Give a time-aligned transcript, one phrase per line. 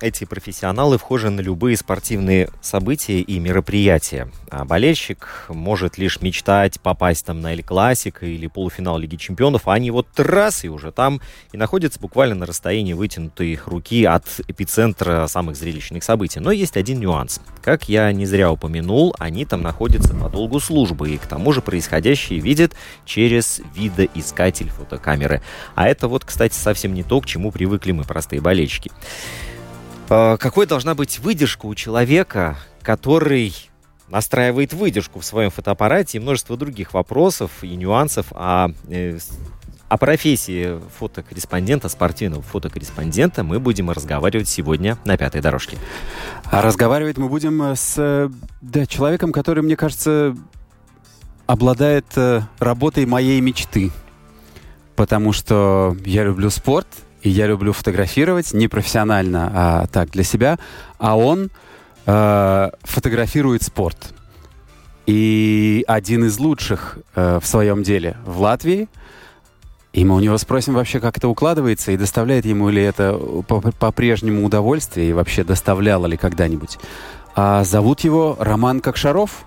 [0.00, 4.30] эти профессионалы вхожи на любые спортивные события и мероприятия.
[4.50, 9.74] А болельщик может лишь мечтать попасть там на Эль Классик или полуфинал Лиги Чемпионов, а
[9.74, 10.06] они вот
[10.62, 11.20] и уже там
[11.52, 16.40] и находятся буквально на расстоянии вытянутой руки от эпицентра самых зрелищных событий.
[16.40, 17.40] Но есть один нюанс.
[17.62, 21.60] Как я не зря упомянул, они там находятся по долгу службы и к тому же
[21.60, 25.42] происходящее видят через видоискатель фотокамеры.
[25.74, 28.90] А это вот, кстати, совсем не то, к чему привыкли мы, простые болельщики.
[30.10, 33.54] А, какой должна быть выдержка у человека, который
[34.08, 39.18] настраивает выдержку в своем фотоаппарате и множество других вопросов и нюансов о, э,
[39.88, 45.78] о профессии фотокорреспондента, спортивного фотокорреспондента мы будем разговаривать сегодня на пятой дорожке.
[46.44, 50.36] А разговаривать мы будем э, с да, человеком, который, мне кажется,
[51.46, 53.92] обладает э, работой моей мечты.
[54.96, 56.88] Потому что я люблю спорт,
[57.22, 60.58] и я люблю фотографировать не профессионально, а так для себя.
[60.98, 61.50] А он
[62.06, 64.14] э, фотографирует спорт.
[65.06, 68.88] И один из лучших э, в своем деле в Латвии.
[69.92, 73.18] И мы у него спросим вообще, как это укладывается, и доставляет ему ли это
[73.78, 76.78] по-прежнему удовольствие, и вообще доставляло ли когда-нибудь.
[77.34, 79.44] А зовут его Роман Кокшаров.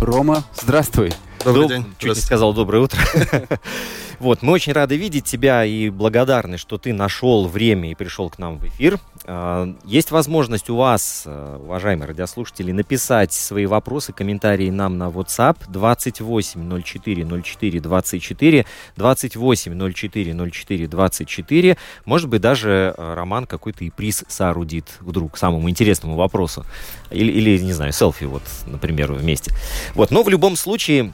[0.00, 1.12] Рома, здравствуй.
[1.44, 1.70] Добрый Доб...
[1.70, 1.94] день.
[1.98, 2.98] Чуть не сказал доброе утро.
[4.22, 8.38] Вот, мы очень рады видеть тебя и благодарны, что ты нашел время и пришел к
[8.38, 9.00] нам в эфир.
[9.24, 15.56] А, есть возможность у вас, э, уважаемые радиослушатели, написать свои вопросы, комментарии нам на WhatsApp
[15.66, 18.66] 28 04 04 24
[18.96, 21.76] 28 04 04 24.
[22.04, 26.64] Может быть, даже э, Роман какой-то и приз соорудит вдруг к самому интересному вопросу.
[27.10, 29.52] Или, или не знаю, селфи вот, например, вместе.
[29.96, 31.12] Вот, но в любом случае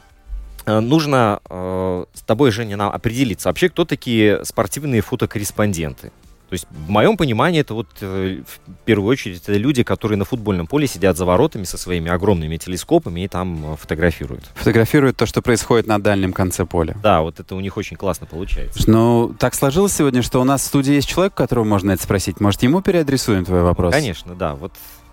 [0.68, 6.12] нужно э, с тобой, Женя, нам определиться вообще, кто такие спортивные фотокорреспонденты.
[6.48, 10.24] То есть, в моем понимании, это вот э, в первую очередь это люди, которые на
[10.24, 14.44] футбольном поле сидят за воротами со своими огромными телескопами и там э, фотографируют.
[14.54, 16.96] Фотографируют то, что происходит на дальнем конце поля.
[17.02, 18.90] Да, вот это у них очень классно получается.
[18.90, 22.40] Ну, так сложилось сегодня, что у нас в студии есть человек, которого можно это спросить.
[22.40, 23.92] Может, ему переадресуем твой вопрос?
[23.92, 24.54] Конечно, да.
[24.54, 24.72] Вот,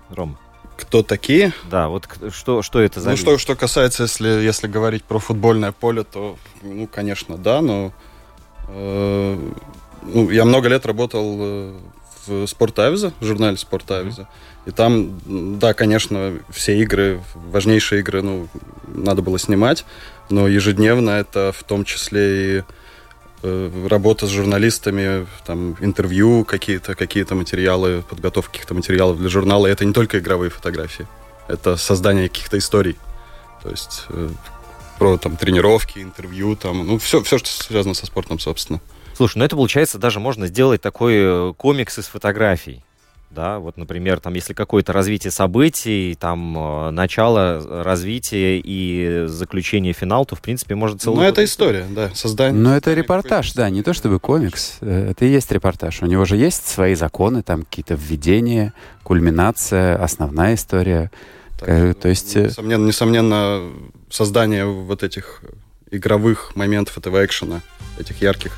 [0.09, 0.37] Ром
[0.77, 1.53] кто такие.
[1.69, 5.71] Да, вот что, что это за Ну, что, что касается, если, если говорить про футбольное
[5.71, 7.93] поле, то, ну, конечно, да, но
[8.67, 9.51] э,
[10.03, 11.73] ну, я много лет работал э,
[12.27, 14.69] в Спортавизе, в журнале Спортавизе, mm-hmm.
[14.69, 18.47] и там, да, конечно, все игры, важнейшие игры, ну,
[18.87, 19.85] надо было снимать,
[20.29, 22.63] но ежедневно это в том числе и
[23.87, 29.67] работа с журналистами, там, интервью какие-то, какие-то материалы, подготовка каких-то материалов для журнала.
[29.67, 31.07] Это не только игровые фотографии,
[31.47, 32.97] это создание каких-то историй.
[33.63, 34.29] То есть э,
[34.99, 38.79] про там тренировки, интервью, там, ну, все, все, что связано со спортом, собственно.
[39.15, 42.84] Слушай, ну это получается даже можно сделать такой э, комикс из фотографий
[43.35, 50.25] да, вот, например, там, если какое-то развитие событий, там, э, начало развития и заключение финал,
[50.25, 51.17] то, в принципе, может целый...
[51.17, 52.59] Ну, это история, да, создание...
[52.59, 56.01] Ну, это репортаж, да, не то чтобы комикс, э, это и есть репортаж.
[56.01, 61.11] У него же есть свои законы, там, какие-то введения, кульминация, основная история.
[61.59, 62.35] Так, э, то есть...
[62.35, 63.61] Несомненно, несомненно,
[64.09, 65.41] создание вот этих
[65.91, 67.61] игровых моментов этого экшена,
[67.99, 68.53] этих ярких,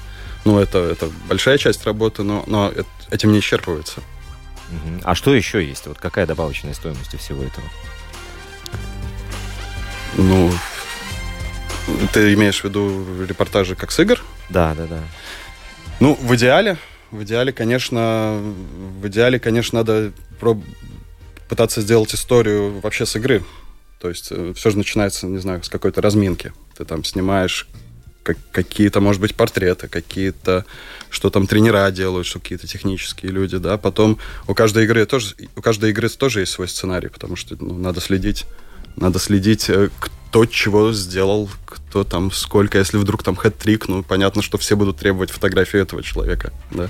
[0.45, 2.71] ну, это, это большая часть работы, но, но
[3.11, 4.01] этим не исчерпывается.
[5.03, 5.87] А что еще есть?
[5.87, 7.65] Вот какая добавочная стоимость у всего этого?
[10.15, 10.51] Ну,
[12.11, 14.21] ты имеешь в виду репортажи как с игр?
[14.49, 14.99] Да, да, да.
[15.99, 16.77] Ну, в идеале,
[17.11, 18.39] в идеале, конечно,
[18.99, 20.63] в идеале, конечно, надо проб...
[21.47, 23.43] пытаться сделать историю вообще с игры.
[23.99, 26.53] То есть э, все же начинается, не знаю, с какой-то разминки.
[26.77, 27.67] Ты там снимаешь
[28.27, 30.65] как, какие-то, может быть, портреты, какие-то,
[31.09, 33.77] что там тренера делают, что какие-то технические люди, да.
[33.77, 37.77] Потом у каждой игры тоже, у каждой игры тоже есть свой сценарий, потому что ну,
[37.77, 38.45] надо следить,
[38.97, 44.41] надо следить, э, кто чего сделал, кто там сколько, если вдруг там хэт-трик, ну, понятно,
[44.41, 46.89] что все будут требовать фотографии этого человека, да.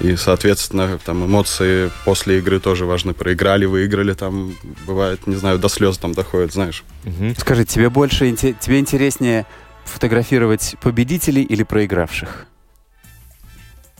[0.00, 3.14] И, соответственно, там эмоции после игры тоже важны.
[3.14, 4.54] Проиграли, выиграли, там
[4.86, 6.84] бывает, не знаю, до слез там доходит, знаешь.
[7.04, 7.34] Угу.
[7.38, 9.46] Скажи, тебе больше тебе интереснее
[9.86, 12.46] фотографировать победителей или проигравших?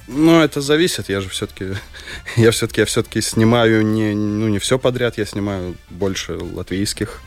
[0.09, 1.09] Ну, это зависит.
[1.09, 1.75] Я же все-таки,
[2.37, 5.19] я все-таки, я все-таки снимаю не, ну, не все подряд.
[5.19, 7.21] Я снимаю больше латвийских,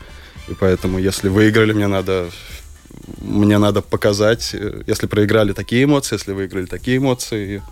[0.48, 2.30] и поэтому, если выиграли, мне надо,
[3.18, 4.54] мне надо показать.
[4.54, 7.62] Э, если проиграли такие эмоции, если выиграли такие эмоции.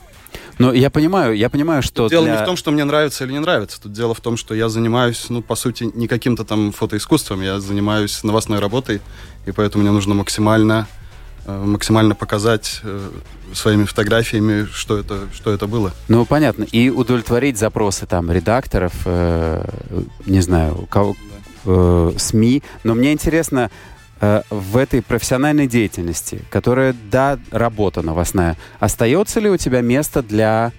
[0.59, 2.37] Ну, я понимаю, я понимаю, что Тут дело для...
[2.37, 3.81] не в том, что мне нравится или не нравится.
[3.81, 7.43] Тут дело в том, что я занимаюсь, ну, по сути, не каким-то там фотоискусством.
[7.43, 9.01] Я занимаюсь новостной работой,
[9.47, 10.89] и поэтому мне нужно максимально
[11.47, 13.11] э, максимально показать э,
[13.55, 15.93] своими фотографиями, что это, что это было.
[16.09, 16.65] Ну, понятно.
[16.65, 19.65] И удовлетворить запросы там редакторов, э,
[20.27, 21.17] не знаю, кого,
[21.65, 22.63] э, СМИ.
[22.83, 23.71] Но мне интересно,
[24.21, 30.73] Э, в этой профессиональной деятельности, которая, да, работа новостная, остается ли у тебя место для,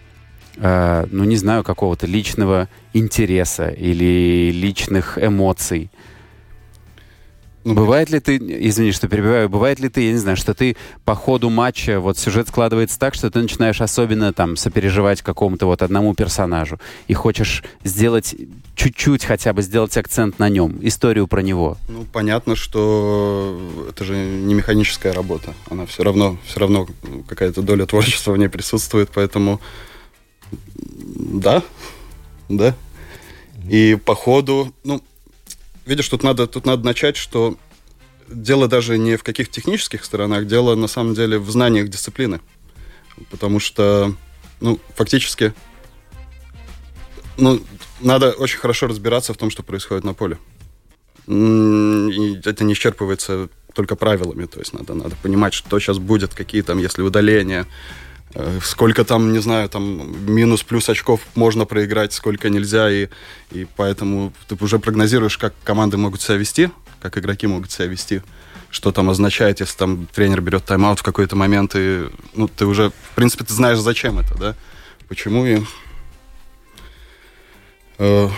[0.58, 5.90] э, ну, не знаю, какого-то личного интереса или личных эмоций?
[7.66, 10.78] Ну, бывает ли ты, извини, что перебиваю, бывает ли ты, я не знаю, что ты
[11.04, 15.82] по ходу матча, вот сюжет складывается так, что ты начинаешь особенно там сопереживать какому-то вот
[15.82, 18.36] одному персонажу и хочешь сделать
[18.76, 21.78] чуть-чуть хотя бы сделать акцент на нем, историю про него?
[21.90, 23.60] Ну, понятно, что
[23.90, 25.54] это же не механическая работа.
[25.70, 26.88] Она все равно, все равно
[27.28, 29.60] какая-то доля творчества в ней присутствует, поэтому
[30.52, 31.62] да,
[32.48, 32.76] да.
[33.70, 35.02] И по ходу, ну,
[35.90, 37.58] видишь, тут надо, тут надо начать, что
[38.28, 42.40] дело даже не в каких технических сторонах, дело на самом деле в знаниях дисциплины.
[43.32, 44.14] Потому что,
[44.62, 45.54] ну, фактически,
[47.38, 47.60] ну,
[48.00, 50.38] надо очень хорошо разбираться в том, что происходит на поле.
[51.28, 56.62] И это не исчерпывается только правилами, то есть надо, надо понимать, что сейчас будет, какие
[56.62, 57.66] там, если удаления,
[58.62, 63.08] сколько там, не знаю, там минус-плюс очков можно проиграть, сколько нельзя, и,
[63.52, 66.70] и поэтому ты уже прогнозируешь, как команды могут себя вести,
[67.02, 68.22] как игроки могут себя вести,
[68.70, 72.92] что там означает, если там тренер берет тайм-аут в какой-то момент, и ну, ты уже,
[72.92, 74.56] в принципе, ты знаешь, зачем это, да,
[75.08, 75.64] почему, и,
[77.98, 78.30] э,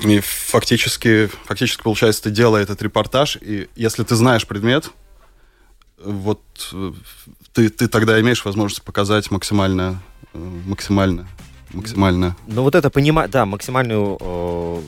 [0.00, 4.90] и фактически, фактически, получается, ты делаешь этот репортаж, и если ты знаешь предмет,
[5.98, 6.42] вот
[6.72, 6.92] э,
[7.56, 10.02] ты, ты тогда имеешь возможность показать максимально,
[10.34, 11.26] э, максимально,
[11.72, 12.36] максимально.
[12.46, 14.80] Ну вот это понимать, да, максимальную э,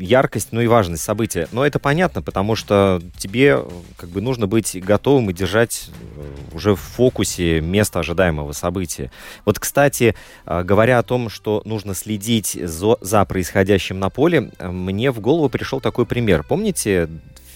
[0.00, 1.46] яркость, ну и важность события.
[1.52, 6.56] Но это понятно, потому что тебе э, как бы нужно быть готовым и держать э,
[6.56, 9.12] уже в фокусе место ожидаемого события.
[9.44, 15.20] Вот, кстати, говоря о том, что нужно следить за, за происходящим на поле, мне в
[15.20, 16.42] голову пришел такой пример.
[16.42, 17.08] Помните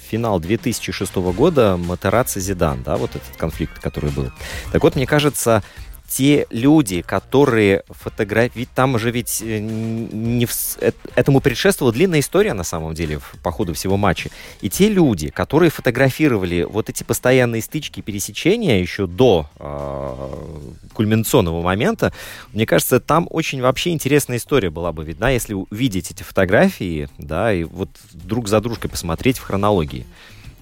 [0.07, 4.31] финал 2006 года Матераци Зидан, да, вот этот конфликт, который был.
[4.73, 5.63] Так вот, мне кажется,
[6.09, 8.71] те люди, которые фотографируют...
[8.75, 10.53] Там же ведь э, не в...
[10.81, 14.31] Э, этому предшествовала длинная история, на самом деле, по ходу всего матча.
[14.61, 22.13] И те люди, которые фотографировали вот эти постоянные стычки, пересечения еще до э, кульминационного момента,
[22.53, 27.53] мне кажется, там очень вообще интересная история была бы видна, если увидеть эти фотографии, да,
[27.53, 30.07] и вот друг за дружкой посмотреть в хронологии.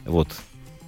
[0.05, 0.29] Вот.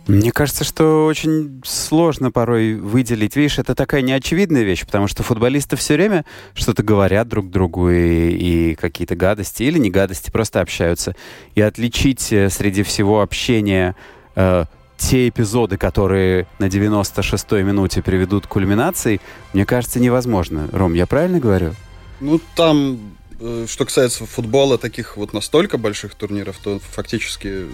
[0.06, 3.34] Мне кажется, что очень сложно порой выделить.
[3.34, 8.30] Видишь, это такая неочевидная вещь, потому что футболисты все время что-то говорят друг другу и,
[8.30, 11.16] и какие-то гадости или не гадости, просто общаются.
[11.56, 13.96] И отличить э, среди всего общения
[14.36, 19.20] э, те эпизоды, которые на 96-й минуте приведут к кульминации,
[19.52, 20.68] мне кажется, невозможно.
[20.72, 21.74] Ром, я правильно говорю?
[22.20, 22.98] Ну, там,
[23.40, 27.66] э, что касается футбола, таких вот настолько больших турниров, то фактически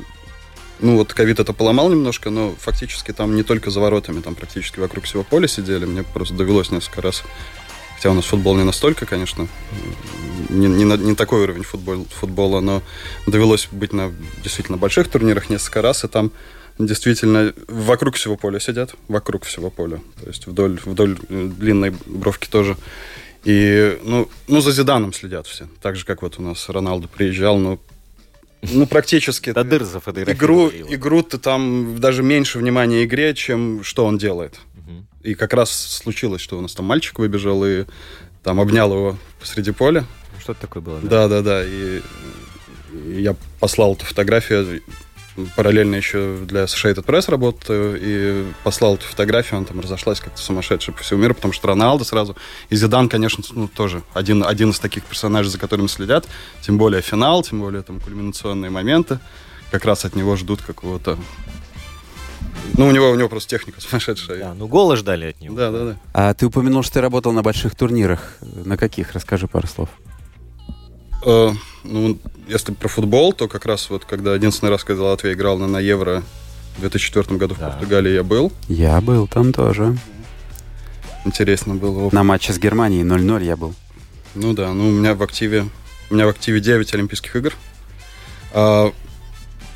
[0.82, 4.80] ну вот ковид это поломал немножко, но фактически там не только за воротами, там практически
[4.80, 5.86] вокруг всего поля сидели.
[5.86, 7.22] Мне просто довелось несколько раз
[8.02, 9.46] Хотя у нас футбол не настолько, конечно,
[10.48, 12.82] не, не, не такой уровень футбол, футбола, но
[13.28, 14.12] довелось быть на
[14.42, 16.32] действительно больших турнирах несколько раз, и там
[16.80, 22.76] действительно вокруг всего поля сидят, вокруг всего поля, то есть вдоль, вдоль длинной бровки тоже.
[23.44, 25.68] И, ну, ну, за Зиданом следят все.
[25.80, 27.78] Так же, как вот у нас Роналду приезжал, но
[28.62, 29.52] ну, практически.
[29.52, 34.58] До дыр игру, игру ты там даже меньше внимания игре, чем что он делает.
[35.22, 37.84] И как раз случилось, что у нас там мальчик выбежал и
[38.42, 40.04] там обнял его посреди поля.
[40.40, 41.28] Что-то такое было, да?
[41.28, 41.64] Да, да, да.
[41.64, 42.00] И
[43.16, 44.82] я послал эту фотографию.
[45.56, 50.94] Параллельно еще для Associated Press работаю, и послал эту фотографию, она там разошлась как-то сумасшедшая
[50.94, 52.36] по всему миру, потому что Роналдо сразу,
[52.70, 56.26] и Зидан, конечно, ну, тоже один, один из таких персонажей, за которыми следят,
[56.60, 59.18] тем более финал, тем более там кульминационные моменты,
[59.70, 61.18] как раз от него ждут какого-то
[62.74, 64.38] ну, у него, у него просто техника сумасшедшая.
[64.38, 65.56] Да, ну голы ждали от него.
[65.56, 65.96] Да, да, да.
[66.14, 68.36] А ты упомянул, что ты работал на больших турнирах.
[68.40, 69.12] На каких?
[69.12, 69.88] Расскажи пару слов.
[71.24, 71.50] Э,
[71.84, 75.66] ну, если про футбол, то как раз вот когда единственный раз, когда Латвия играла на,
[75.66, 76.22] на Евро
[76.76, 77.68] в 2004 году Да.
[77.68, 78.52] в Португалии, я был.
[78.68, 79.96] Я был там тоже.
[81.24, 82.08] Интересно было.
[82.12, 83.74] На матче с Германией 0-0 я был.
[84.34, 85.66] Ну да, ну у меня в активе,
[86.10, 87.54] у меня в активе 9 Олимпийских игр.
[88.52, 88.92] А,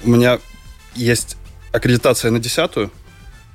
[0.02, 0.38] у меня
[0.94, 1.36] есть
[1.72, 2.90] аккредитация на десятую,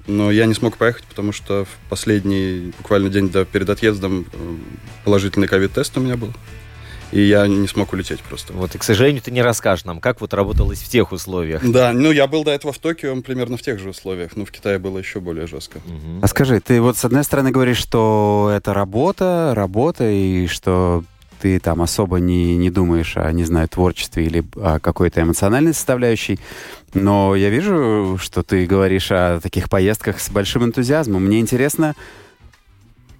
[0.08, 4.56] но я не смог поехать, потому что в последний буквально день до, перед отъездом э,
[5.04, 6.32] положительный ковид-тест у меня был.
[7.12, 8.54] И я не смог улететь просто.
[8.54, 11.62] Вот, и, к сожалению, ты не расскажешь нам, как вот работалось в тех условиях.
[11.70, 14.52] Да, ну я был до этого в Токио примерно в тех же условиях, но в
[14.52, 15.80] Китае было еще более жестко.
[15.86, 16.20] Мгм.
[16.22, 21.04] А скажи, ты вот с одной стороны говоришь, что это работа, работа, и что
[21.42, 26.40] ты там особо не, не думаешь о, не знаю, творчестве или о какой-то эмоциональной составляющей.
[26.94, 31.26] Но я вижу, что ты говоришь о таких поездках с большим энтузиазмом.
[31.26, 31.96] Мне интересно,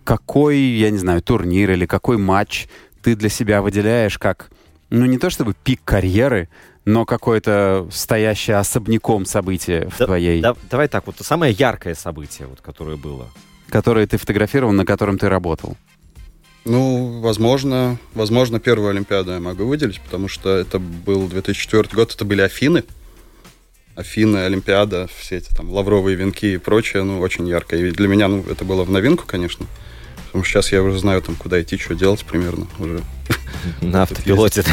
[0.04, 2.68] какой, я не знаю, турнир или какой матч
[3.02, 4.50] ты для себя выделяешь как,
[4.90, 6.50] ну, не то чтобы пик карьеры,
[6.86, 12.48] но какое-то стоящее особняком событие в Да- твоей, да- давай так, вот самое яркое событие,
[12.48, 13.28] вот, которое было.
[13.70, 15.78] которое ты фотографировал, на котором ты работал.
[16.66, 22.26] Ну, возможно, возможно, первую Олимпиаду я могу выделить, потому что это был 2004 год, это
[22.26, 22.84] были Афины.
[23.96, 27.76] Афины, Олимпиада, все эти там лавровые венки и прочее, ну, очень ярко.
[27.76, 29.66] И для меня, ну, это было в новинку, конечно.
[30.32, 33.02] Потому что сейчас я уже знаю, там, куда идти, что делать примерно уже.
[33.82, 34.64] На автопилоте.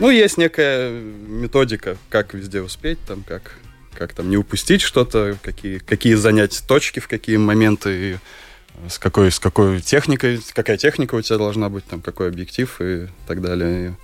[0.00, 3.52] Ну, есть некая методика, как везде успеть, там, как,
[3.92, 9.30] как там не упустить что-то, какие, какие занять точки, в какие моменты, и с какой,
[9.30, 13.94] с какой техникой, какая техника у тебя должна быть, там, какой объектив и так далее.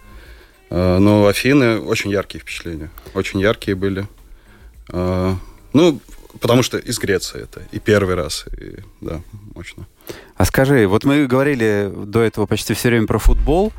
[0.69, 4.07] Э, но Афины очень яркие впечатления, очень яркие были.
[4.91, 5.35] Э,
[5.73, 5.99] ну,
[6.39, 9.21] потому что из Греции это и первый раз, и да,
[9.55, 9.87] мощно.
[10.37, 13.73] А скажи, вот мы говорили до этого почти все время про футбол.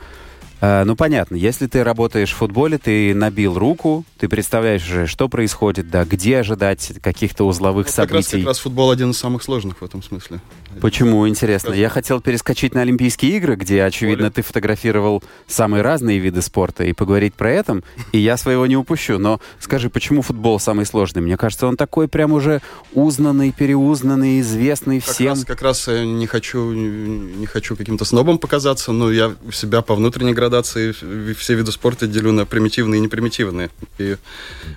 [0.62, 5.28] Э, ну, понятно, если ты работаешь в футболе, ты набил руку, ты представляешь уже, что
[5.28, 8.44] происходит, да, где ожидать каких-то узловых Вот как раз, событий.
[8.44, 10.40] как раз футбол один из самых сложных в этом смысле.
[10.80, 11.74] Почему, интересно?
[11.74, 16.94] Я хотел перескочить на Олимпийские игры, где, очевидно, ты фотографировал самые разные виды спорта, и
[16.94, 19.18] поговорить про это, и я своего не упущу.
[19.18, 21.22] Но скажи, почему футбол самый сложный?
[21.22, 22.62] Мне кажется, он такой прям уже
[22.94, 25.30] узнанный, переузнанный, известный Как всем.
[25.30, 29.82] раз, как раз я не хочу, не хочу каким-то снобом показаться, но я у себя
[29.82, 30.92] по внутренней градации
[31.34, 33.70] все виды спорта делю на примитивные и непримитивные.
[33.98, 34.18] И,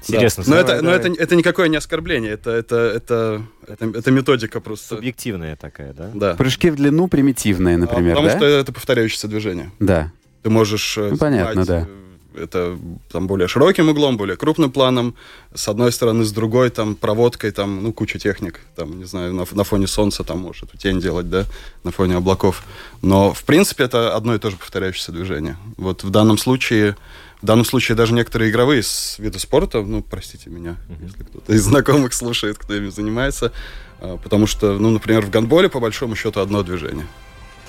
[0.08, 0.44] Интересно.
[0.44, 0.50] да.
[0.50, 1.10] Но, давай, это, но давай.
[1.10, 4.96] это, это никакое не оскорбление, это, это, это, это, это методика просто.
[4.96, 6.10] Субъективная такая, да?
[6.14, 6.34] Да.
[6.34, 8.36] Прыжки в длину примитивные, А, например, Потому да?
[8.36, 9.70] что это повторяющееся движение.
[9.78, 10.10] Да.
[10.42, 11.86] Ты можешь э, Ну, понятно, да.
[12.34, 12.76] э, это
[13.12, 15.14] там более широким углом, более крупным планом,
[15.54, 19.44] с одной стороны, с другой, там, проводкой, там, ну, куча техник, там, не знаю, на,
[19.50, 21.44] на фоне солнца там может эту тень делать, да,
[21.84, 22.64] на фоне облаков.
[23.02, 25.56] Но, в принципе, это одно и то же повторяющееся движение.
[25.76, 26.96] Вот в данном случае,
[27.44, 31.62] в данном случае даже некоторые игровые с- виды спорта, ну, простите меня, если кто-то из
[31.62, 33.52] знакомых слушает, кто ими занимается,
[34.00, 37.06] а, потому что, ну, например, в гандболе, по большому счету, одно движение.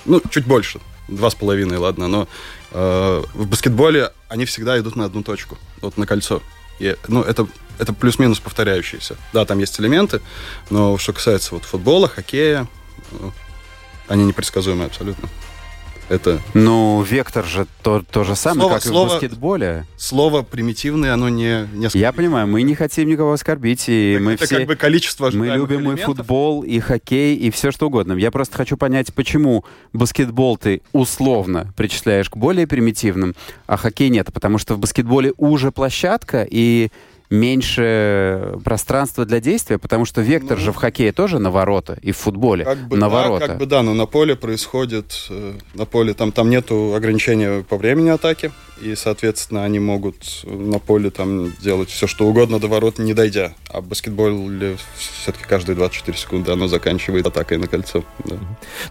[0.05, 0.79] Ну, чуть больше,
[1.09, 2.29] два с половиной, ладно, но
[2.71, 6.41] э, в баскетболе они всегда идут на одну точку, вот на кольцо.
[6.79, 7.45] И, ну, это,
[7.77, 9.17] это плюс-минус повторяющиеся.
[9.33, 10.21] Да, там есть элементы,
[10.69, 12.65] но что касается вот футбола, хоккея,
[13.11, 13.29] э,
[14.07, 15.27] они непредсказуемы абсолютно.
[16.07, 19.85] Это Ну, вектор же то, то же самое, Слово- как и слово- в баскетболе.
[19.97, 24.31] слово примитивное, оно не, не Я понимаю, мы не хотим никого оскорбить, и Это, мы
[24.33, 24.57] это все...
[24.59, 26.05] как бы количество Мы любим и элементов.
[26.17, 28.13] футбол, и хоккей, и все что угодно.
[28.13, 33.33] Я просто хочу понять, почему баскетбол ты условно причисляешь к более примитивным,
[33.65, 34.27] а хоккей нет.
[34.31, 36.89] Потому что в баскетболе уже площадка и
[37.29, 40.63] меньше пространства для действия, потому что вектор Ну.
[40.63, 43.47] же в хоккее тоже на ворота, и в футболе Как бы, на да, ворота.
[43.47, 47.77] как бы да, но на поле происходит, э, на поле там, там нету ограничения по
[47.77, 48.51] времени атаки,
[48.81, 53.53] и, соответственно, они могут на поле там делать все, что угодно до ворот, не дойдя.
[53.69, 58.03] А в баскетболе все-таки каждые 24 секунды оно заканчивает атакой на кольцо.
[58.25, 58.37] да.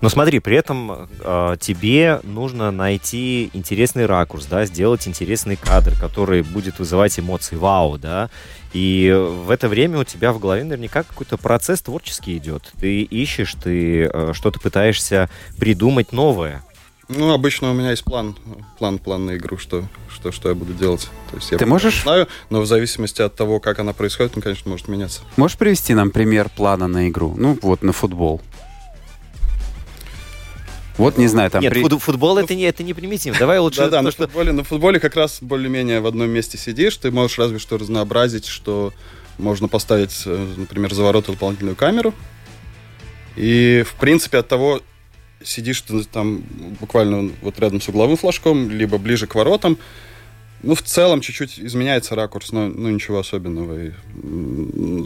[0.01, 6.43] Но смотри, при этом э, тебе нужно найти интересный ракурс, да, сделать интересный кадр, который
[6.43, 8.31] будет вызывать эмоции вау, да.
[8.73, 12.73] И в это время у тебя в голове наверняка какой-то процесс творческий идет.
[12.81, 16.65] Ты ищешь, ты э, что-то пытаешься придумать новое.
[17.09, 18.35] Ну, обычно у меня есть план,
[18.79, 21.09] план, план на игру, что, что, что я буду делать.
[21.31, 24.43] То есть я Ты можешь- знаю, но в зависимости от того, как она происходит, он,
[24.43, 25.21] конечно, может меняться.
[25.37, 27.35] Можешь привести нам пример плана на игру?
[27.37, 28.41] Ну, вот на футбол.
[30.97, 31.61] Вот, не знаю, там...
[31.61, 33.39] Нет, при- фут- футбол это не, это не примитивно.
[33.39, 36.31] Давай лучше Да, да, то, на что- футболе, на футболе как раз более-менее в одном
[36.31, 38.93] месте сидишь, ты можешь разве что разнообразить, что
[39.37, 42.15] можно поставить, э, например, за ворота дополнительную камеру.
[43.35, 44.81] И, в принципе, от того,
[45.45, 46.43] сидишь ты там
[46.81, 49.79] буквально вот рядом с угловым флажком, либо ближе к воротам,
[50.65, 53.85] ну, в целом, чуть-чуть изменяется ракурс, но ну, ничего особенного.
[53.85, 53.91] И,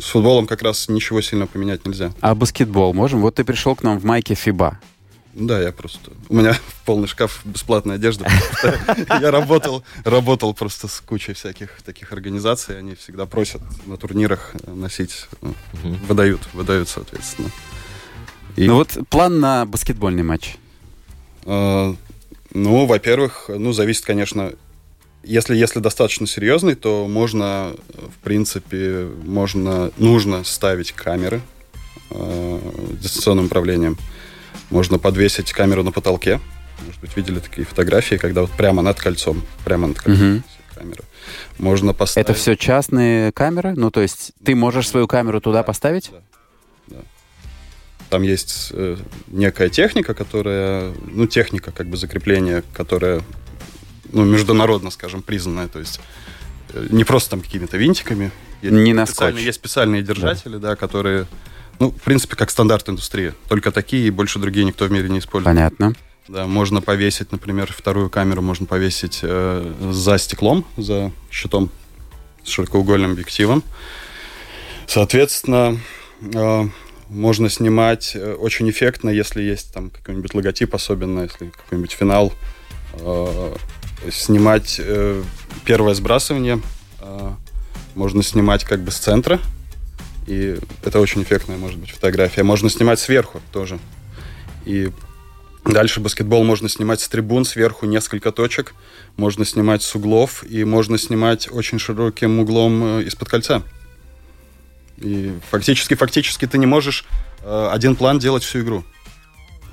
[0.01, 2.13] с футболом как раз ничего сильно поменять нельзя.
[2.21, 3.21] А баскетбол можем?
[3.23, 4.79] Вот ты пришел к нам в майке ФИБА.
[5.35, 6.13] Да, я просто...
[6.29, 8.27] У меня полный шкаф бесплатной одежды.
[9.09, 12.79] Я работал, работал просто с кучей всяких таких организаций.
[12.79, 15.27] Они всегда просят на турнирах носить.
[15.43, 15.55] ну,
[16.07, 17.51] Выдают, выдают, соответственно.
[18.59, 20.57] И, Ну вот план на баскетбольный матч.
[21.45, 21.95] э,
[22.55, 24.53] ну, во-первых, ну, зависит, конечно...
[25.23, 31.41] Если, если достаточно серьезный, то можно, в принципе, можно, нужно ставить камеры
[32.11, 32.61] э,
[33.01, 33.97] дистанционным управлением.
[34.71, 36.41] Можно подвесить камеру на потолке.
[36.85, 41.05] Может быть, видели такие фотографии, когда вот прямо над кольцом, прямо над кольцом висит камера.
[41.59, 42.29] Можно поставить...
[42.29, 43.75] Это все частные камеры?
[43.77, 46.11] Ну, то есть ты можешь свою камеру туда поставить?
[48.11, 48.97] Там есть э,
[49.29, 53.23] некая техника, которая, ну, техника как бы закрепления, которая,
[54.13, 55.69] ну, международно, скажем, признанная.
[55.69, 56.01] То есть
[56.73, 58.31] э, не просто там какими-то винтиками.
[58.63, 59.37] Есть Не на скотч.
[59.37, 60.75] Есть специальные держатели, да.
[60.75, 61.27] которые,
[61.79, 63.35] ну, в принципе, как стандарт индустрии.
[63.49, 65.55] Только такие и больше другие никто в мире не использует.
[65.55, 65.95] Понятно.
[66.29, 71.71] Да, можно повесить, например, вторую камеру можно повесить э, за стеклом, за щитом
[72.45, 73.63] с широкоугольным объективом.
[74.87, 75.79] Соответственно,
[76.21, 76.69] э,
[77.09, 82.33] можно снимать э, очень эффектно, если есть там какой-нибудь логотип, особенно если какой-нибудь финал.
[82.95, 83.57] э,
[84.11, 85.23] снимать э,
[85.65, 86.61] первое сбрасывание
[87.01, 87.31] э,
[87.95, 89.41] можно снимать как бы с центра,
[90.27, 92.43] и это очень эффектная может быть фотография.
[92.43, 93.79] Можно снимать сверху тоже.
[94.65, 94.91] И
[95.69, 98.75] Дальше баскетбол можно снимать с трибун, сверху несколько точек.
[99.17, 103.63] Можно снимать с углов, и можно снимать очень широким углом э, из-под кольца.
[105.01, 107.05] И фактически, фактически ты не можешь
[107.43, 108.85] э, один план делать всю игру.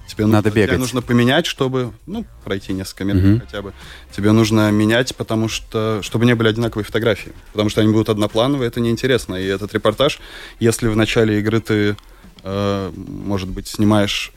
[0.08, 0.80] Тебе Надо нужно, тебе бегать.
[0.80, 3.40] нужно поменять, чтобы, ну, пройти несколько метров Мгм.
[3.40, 3.74] хотя бы.
[4.16, 7.32] Тебе нужно менять, потому что, чтобы не были одинаковые фотографии.
[7.54, 9.36] Потому что они будут одноплановые, это неинтересно.
[9.36, 10.20] И этот репортаж,
[10.60, 11.98] если в начале игры ты,
[12.44, 14.32] э, может быть, снимаешь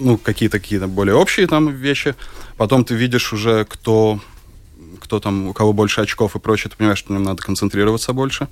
[0.00, 2.16] ну, какие-то какие более общие там вещи.
[2.56, 4.18] Потом ты видишь уже, кто,
[4.98, 8.12] кто там, у кого больше очков и прочее, ты понимаешь, что на нем надо концентрироваться
[8.12, 8.48] больше.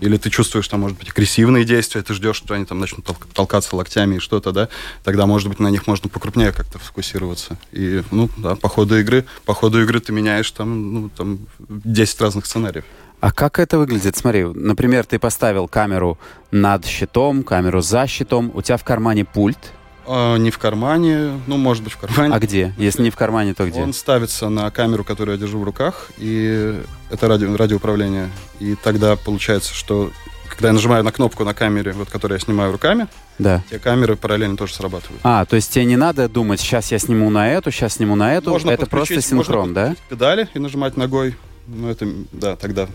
[0.00, 3.16] Или ты чувствуешь, там, может быть, агрессивные действия, ты ждешь, что они там начнут тол-
[3.32, 4.68] толкаться локтями и что-то, да,
[5.04, 7.56] тогда, может быть, на них можно покрупнее как-то сфокусироваться.
[7.72, 12.20] И, ну, да, по ходу игры, по ходу игры ты меняешь там, ну, там, 10
[12.20, 12.84] разных сценариев.
[13.20, 14.16] А как это выглядит?
[14.16, 16.18] Смотри, например, ты поставил камеру
[16.50, 19.72] над щитом, камеру за щитом, у тебя в кармане пульт.
[20.06, 22.34] А, не в кармане, ну, может быть, в кармане.
[22.34, 22.74] А где?
[22.76, 23.80] Если не в кармане, то где?
[23.80, 26.78] Он ставится на камеру, которую я держу в руках, и
[27.10, 28.28] это радио, радиоуправление.
[28.60, 30.10] И тогда получается, что
[30.48, 33.62] когда я нажимаю на кнопку на камере, вот, которую я снимаю руками, Да.
[33.70, 35.20] те камеры параллельно тоже срабатывают.
[35.24, 38.34] А, то есть тебе не надо думать, сейчас я сниму на эту, сейчас сниму на
[38.34, 38.50] эту.
[38.50, 39.96] Можно это просто подключить- можно синхрон, да?
[40.08, 41.34] Педали и нажимать ногой.
[41.66, 42.88] Ну, это, да, тогда,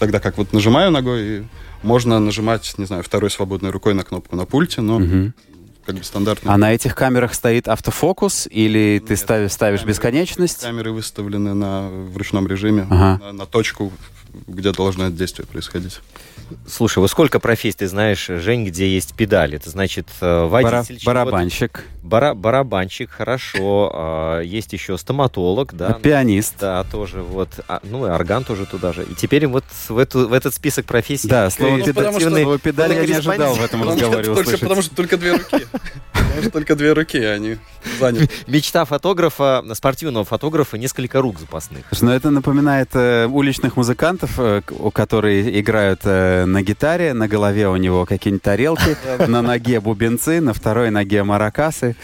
[0.00, 1.42] тогда как вот нажимаю ногой, и
[1.82, 5.34] можно нажимать, не знаю, второй свободной рукой на кнопку на пульте, но Мгм.
[5.86, 6.52] Как бы стандартно.
[6.52, 10.62] А на этих камерах стоит автофокус или ты Нет, ставишь, ставишь камеры- бесконечность?
[10.62, 13.24] Камеры выставлены на, в ручном режиме, Ага.
[13.24, 13.92] на, на точку,
[14.46, 16.00] где должно это действие происходить.
[16.68, 19.56] Слушай, вот сколько профессий ты знаешь, Жень, где есть педали?
[19.56, 23.90] Это значит э, Бара- водитель, чего-то- барабанщик, бара- барабанщик, хорошо.
[23.92, 25.92] а, есть еще стоматолог, да?
[25.94, 26.54] пианист.
[26.60, 27.48] Да, тоже вот.
[27.68, 29.04] А, ну и орган тоже туда же.
[29.04, 31.28] И теперь вот в, эту, в этот список профессий...
[31.28, 34.60] Да, слово, Ну, педа- потому что- слово педаль я не ожидал в этом разговоре услышать.
[34.60, 35.66] потому что только две руки.
[36.12, 37.56] Потому что только две руки, а они
[37.98, 38.28] заняты.
[38.46, 41.84] Мечта фотографа, спортивного фотографа, несколько рук запасных.
[41.90, 47.68] Слушай, ну это напоминает э, уличных музыкантов, э, которые играют э, на гитаре, на голове
[47.68, 51.95] у него какие-нибудь тарелки, на ноге бубенцы, на второй ноге маракасы.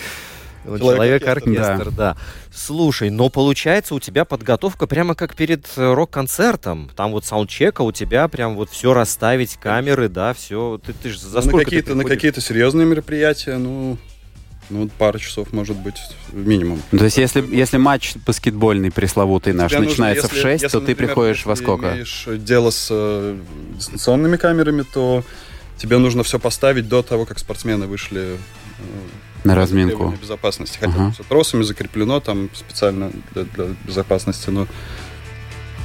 [0.64, 1.54] Человек-оркестр.
[1.54, 2.16] Человек-оркестр, да.
[2.54, 6.90] Слушай, но получается у тебя подготовка прямо как перед э, рок-концертом.
[6.94, 10.80] Там вот саундчека у тебя прям вот все расставить, камеры, да, все.
[10.84, 13.98] Ты, ты ж за на сколько ты какие-то, на какие-то серьезные мероприятия, ну,
[14.70, 15.96] ну, пару часов, может быть,
[16.32, 16.80] минимум.
[16.92, 20.62] Ну, То есть если, если матч баскетбольный пресловутый наш Тебе нужно, начинается в если- 6,
[20.62, 21.92] если, то ты например, приходишь во ты сколько?
[21.92, 23.36] имеешь дело с э,
[23.76, 25.24] дистанционными камерами, то
[25.76, 28.36] тебе нужно все поставить до того, как спортсмены вышли э,
[29.44, 30.14] На разминку.
[30.20, 30.78] безопасности.
[30.78, 31.10] Хотя Ага.
[31.12, 34.66] все тросами закреплено там специально для, для безопасности, но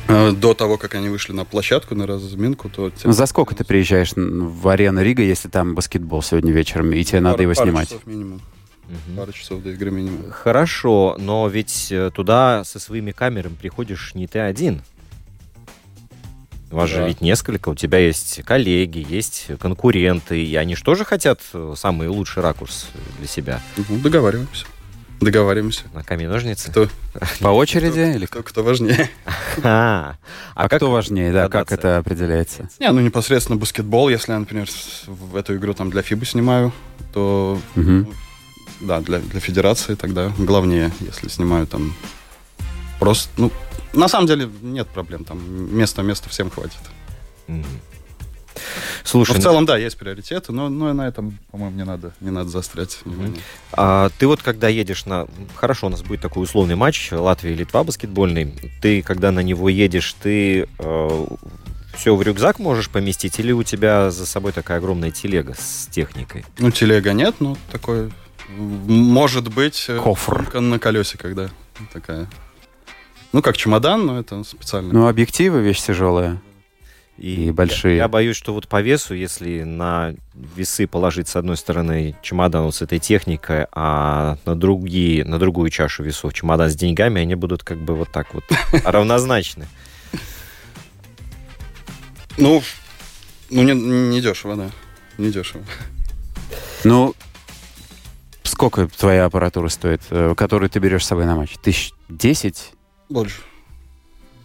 [0.08, 2.92] э, до того, как они вышли на площадку, на разминку, то...
[3.04, 7.20] Ну, За сколько ты приезжаешь в арену Рига, если там баскетбол сегодня вечером, и тебе
[7.20, 7.90] надо Пару- его пару снимать?
[7.90, 8.42] часов минимум.
[8.88, 9.18] Мгм.
[9.18, 10.32] Пару часов до игры минимум.
[10.32, 14.82] Хорошо, но ведь э, туда со своими камерами приходишь не ты один.
[16.70, 17.08] У вас же Да.
[17.08, 22.08] ведь несколько, у тебя есть коллеги, есть конкуренты, и они же тоже хотят э, самый
[22.10, 22.88] лучший ракурс
[23.20, 23.62] для себя.
[23.78, 24.66] Ну, договариваемся.
[25.22, 25.84] Договариваемся.
[25.94, 26.70] На камень ножницы.
[26.70, 26.88] Кто,
[27.40, 28.16] По очереди?
[28.16, 28.26] Или...
[28.26, 29.10] кто, кто важнее.
[29.64, 30.18] А,
[30.56, 32.70] А, кто важнее, да, как это определяется?
[32.80, 34.68] Не, ну непосредственно баскетбол, если я, например,
[35.08, 36.72] в эту игру там для ФИБы снимаю,
[37.14, 38.14] то Мгм.
[38.82, 41.96] да, для, для федерации тогда главнее, если снимаю там
[43.00, 43.52] просто, ну,
[43.94, 45.40] на самом деле нет проблем, там
[45.76, 46.80] места, места всем хватит.
[47.48, 47.64] Мгм.
[48.58, 48.62] Но
[49.04, 52.50] Слушай, в целом, да, есть приоритеты, но, но на этом, по-моему, не надо, не надо
[52.50, 53.42] заострять внимание.
[53.72, 55.28] А ты вот когда едешь на...
[55.56, 58.54] Хорошо, у нас будет такой условный матч Латвия и Литва баскетбольный.
[58.82, 60.68] Ты, когда на него едешь, ты
[61.98, 66.46] все в рюкзак можешь поместить или у тебя за собой такая огромная телега с техникой?
[66.60, 68.12] Ну, телега нет, но такой,
[68.50, 70.44] может быть, э, Кофр.
[70.44, 71.50] только на колесиках, да,
[71.92, 72.30] такая.
[73.34, 74.94] Ну, как чемодан, но это специально.
[74.94, 76.42] Ну, объективы вещь тяжелая.
[77.18, 77.96] И большие.
[77.96, 82.66] Я, я боюсь, что вот по весу, если на весы положить с одной стороны чемодан
[82.66, 87.34] вот с этой техникой, а на другие, на другую чашу весов чемодан с деньгами, они
[87.34, 88.44] будут как бы вот так вот
[88.86, 89.68] равнозначны.
[92.38, 92.62] Ну,
[93.50, 94.70] ну не, не дешево, да.
[95.18, 95.64] Не дешево.
[96.84, 97.16] Ну,
[98.44, 101.56] сколько твоя аппаратура стоит, э, которую ты берешь с собой на матч?
[101.64, 102.74] Тысяч десять?
[103.10, 103.42] Больше.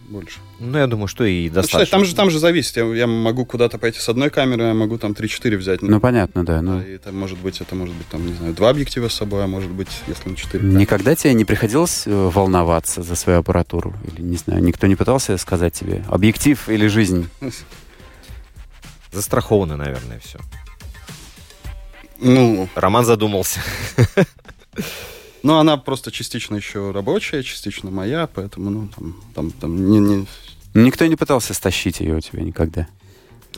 [0.09, 0.39] Больше.
[0.59, 1.91] Ну, я думаю, что и Ну, считай, достаточно.
[1.97, 2.75] там же, там же зависит.
[2.75, 5.81] Я, я могу куда-то пойти с одной камерой, я могу там 3-4 взять.
[5.81, 6.61] Ну, понятно, да.
[6.61, 9.13] Ну, Да, и это может быть, это может быть, там, не знаю, два объектива с
[9.13, 10.61] собой, а может быть, если на 4.
[10.67, 13.93] Никогда тебе не приходилось э, волноваться за свою аппаратуру?
[14.11, 17.29] Или, не знаю, никто не пытался сказать тебе, объектив или жизнь?
[19.13, 20.39] Застрахованы, наверное, все.
[22.19, 23.61] Ну, Роман задумался.
[25.43, 30.15] ну, она просто частично еще рабочая, частично моя, поэтому, ну, там, там, там не, не...
[30.73, 32.87] Ну, Никто не пытался стащить ее у тебя никогда.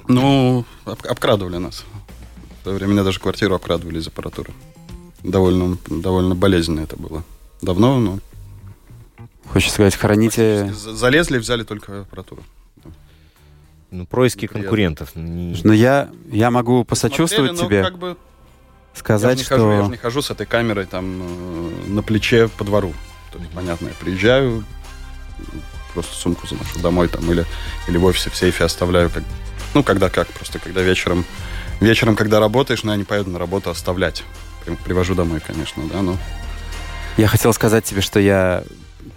[0.08, 1.86] Ну, об- обкрадывали нас.
[2.62, 4.52] В то время меня даже квартиру обкрадывали из аппаратуры.
[5.24, 7.24] Довольно, довольно болезненно это было.
[7.62, 8.20] Давно, но...
[9.48, 10.74] Хочешь сказать, храните...
[10.74, 12.44] За- Залезли и взяли только аппаратуру.
[13.92, 14.62] Ну, происки Неприятно.
[14.62, 15.16] конкурентов.
[15.16, 18.18] Не- Но я, я могу посочувствовать Смотрели, но тебе, как бы
[18.98, 19.86] сказать, я, же не хожу, я что...
[19.86, 22.94] же не хожу с этой камерой там э, на плече по двору.
[23.32, 24.64] То есть, понятно, я приезжаю,
[25.94, 27.46] просто сумку заношу домой там или,
[27.88, 29.10] или в офисе в сейфе оставляю.
[29.10, 29.24] Как,
[29.74, 31.26] ну, когда как, просто когда вечером,
[31.80, 34.24] вечером, когда работаешь, ну, я не поеду на работу оставлять.
[34.64, 36.18] При- Привожу домой, конечно, да, но...
[37.18, 38.64] Я хотел сказать тебе, что я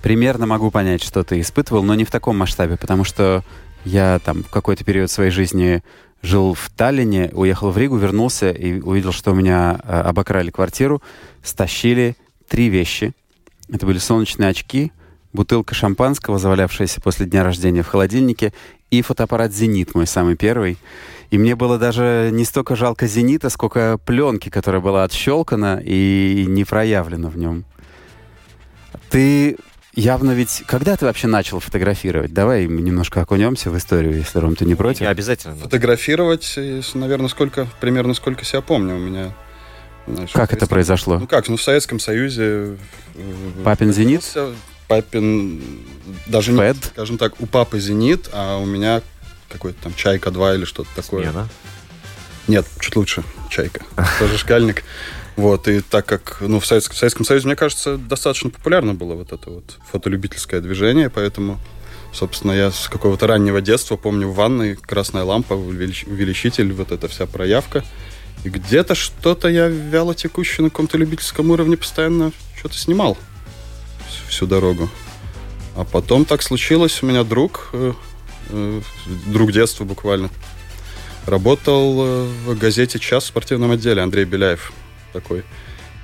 [0.02, 3.42] примерно могу понять, что ты испытывал, но не в таком масштабе, потому что
[3.84, 5.82] я там в какой-то период своей жизни
[6.22, 11.02] жил в Таллине, уехал в Ригу, вернулся и увидел, что у меня э, обокрали квартиру,
[11.42, 12.16] стащили
[12.48, 13.12] три вещи.
[13.72, 14.92] Это были солнечные очки,
[15.32, 18.52] бутылка шампанского, завалявшаяся после дня рождения в холодильнике,
[18.90, 20.78] и фотоаппарат «Зенит», мой самый первый.
[21.30, 26.64] И мне было даже не столько жалко «Зенита», сколько пленки, которая была отщелкана и не
[26.64, 27.64] проявлена в нем.
[29.10, 29.58] Ты
[30.00, 30.62] явно ведь...
[30.66, 32.32] Когда ты вообще начал фотографировать?
[32.32, 35.02] Давай немножко окунемся в историю, если, Ром, ты не против.
[35.02, 35.56] Я обязательно.
[35.56, 36.58] Фотографировать,
[36.94, 39.34] наверное, сколько, примерно сколько себя помню у меня.
[40.06, 41.18] знаешь, Как это произошло?
[41.18, 42.76] Ну как, ну в Советском Союзе...
[43.14, 44.24] э, Папин «Зенит»?
[44.86, 45.62] Папин...
[46.26, 49.02] Даже не, скажем так, у папы «Зенит», а у меня
[49.48, 51.24] какой-то там «Чайка-2» или что-то такое.
[51.24, 51.48] Смена.
[52.46, 53.82] Нет, чуть лучше «Чайка».
[54.18, 54.84] Тоже шкальник.
[55.38, 59.14] Вот, и так как, ну, в Советском, в Советском Союзе, мне кажется, достаточно популярно было
[59.14, 61.60] вот это вот фотолюбительское движение, поэтому,
[62.12, 67.06] собственно, я с какого-то раннего детства помню в ванной красная лампа, увелич- увеличитель, вот эта
[67.06, 67.84] вся проявка.
[68.42, 73.16] И где-то что-то я вяло текущий на каком-то любительском уровне постоянно что-то снимал
[74.08, 74.90] всю- всю дорогу.
[75.76, 77.92] А потом так случилось, у меня друг, э,
[78.48, 78.80] э,
[79.26, 80.30] друг детства буквально,
[81.26, 84.72] работал э, в газете «Час» в спортивном отделе, Андрей Беляев
[85.12, 85.44] такой.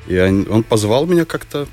[0.06, 1.66] И он, он позвал меня как-то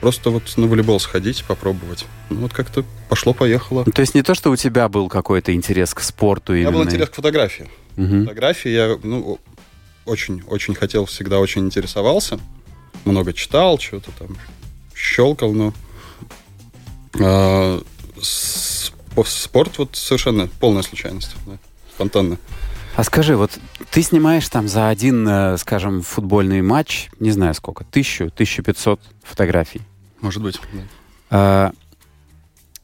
[0.00, 2.04] просто вот на волейбол сходить, попробовать.
[2.28, 3.84] Ну, вот как-то пошло-поехало.
[3.84, 6.78] То есть не то, что у тебя был какой-то интерес к спорту У меня именно.
[6.84, 7.70] был интерес к фотографии.
[7.96, 8.24] Мгм.
[8.24, 9.38] Фотографии я, ну,
[10.04, 12.38] очень, очень хотел, всегда очень интересовался.
[13.06, 14.36] Много читал, что-то там
[14.94, 15.72] щелкал, но
[17.20, 17.82] а,
[18.22, 21.58] спорт вот совершенно полная случайность, да,
[21.94, 22.38] спонтанно.
[22.96, 23.50] А скажи, вот
[23.90, 29.00] ты снимаешь там за один, э, скажем, футбольный матч, не знаю сколько, тысячу, тысячу пятьсот
[29.22, 29.80] фотографий.
[30.20, 30.60] Может быть.
[30.72, 30.82] Да.
[31.30, 31.72] А,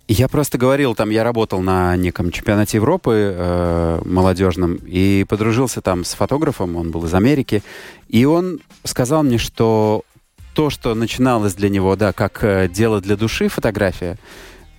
[0.08, 6.04] я просто говорил, там я работал на неком чемпионате Европы э, молодежном и подружился там
[6.04, 7.62] с фотографом, он был из Америки,
[8.08, 10.02] и он сказал мне, что
[10.54, 14.18] то, что начиналось для него, да, как э, дело для души фотография,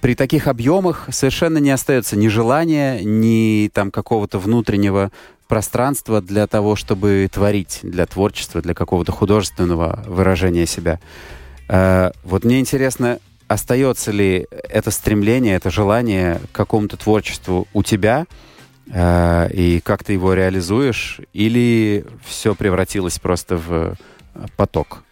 [0.01, 5.11] при таких объемах совершенно не остается ни желания, ни там какого-то внутреннего
[5.47, 10.99] пространства для того, чтобы творить, для творчества, для какого-то художественного выражения себя.
[11.69, 18.25] Э, вот мне интересно, остается ли это стремление, это желание к какому-то творчеству у тебя,
[18.87, 23.95] э, и как ты его реализуешь, или все превратилось просто в
[24.55, 25.03] поток?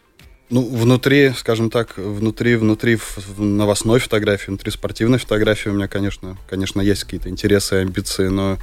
[0.50, 2.98] Ну, внутри, скажем так, внутри, внутри
[3.38, 8.58] новостной фотографии, внутри спортивной фотографии у меня, конечно, конечно, есть какие-то интересы и амбиции, но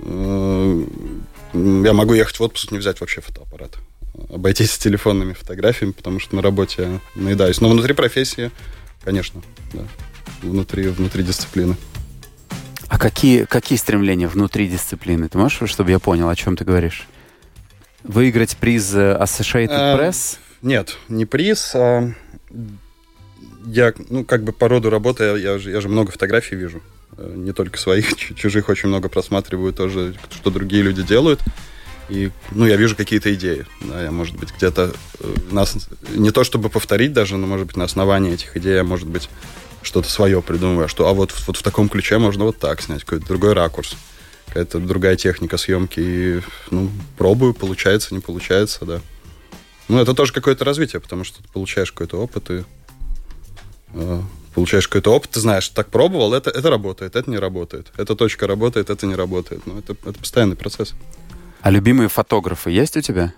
[0.00, 0.84] э,
[1.54, 3.78] я могу ехать в отпуск, не взять вообще фотоаппарат.
[4.28, 7.62] Обойтись телефонными фотографиями, потому что на работе я наедаюсь.
[7.62, 8.50] Но внутри профессии,
[9.02, 9.40] конечно,
[9.72, 9.84] да,
[10.42, 11.76] внутри, внутри дисциплины.
[12.88, 15.30] А какие, какие стремления внутри дисциплины?
[15.30, 17.06] Ты можешь, чтобы я понял, о чем ты говоришь?
[18.02, 20.38] Выиграть приз Associated э, Press?
[20.62, 22.12] Нет, не приз, а
[23.64, 26.82] я, ну, как бы по роду работы, я, я, же, я же много фотографий вижу.
[27.16, 31.40] Э, не только своих, чужих очень много просматриваю тоже, что другие люди делают.
[32.08, 33.66] И, ну, я вижу какие-то идеи.
[33.82, 35.76] Да, я, может быть, где-то э, нас
[36.14, 39.28] не то чтобы повторить даже, но, может быть, на основании этих идей я, может быть,
[39.82, 43.26] что-то свое придумываю, что, а вот, вот в таком ключе можно вот так снять, какой-то
[43.26, 43.96] другой ракурс,
[44.46, 46.00] какая-то другая техника съемки.
[46.00, 49.00] И, ну, пробую, получается, не получается, да.
[49.90, 52.62] Ну, это тоже какое-то развитие, потому что ты получаешь какой-то опыт и
[53.92, 54.22] э,
[54.54, 57.90] получаешь какой-то опыт, ты знаешь, так пробовал, это, это работает, это не работает.
[57.96, 59.66] Эта точка работает, это не работает.
[59.66, 60.94] Ну, это, это постоянный процесс.
[61.60, 63.34] А любимые фотографы есть у тебя?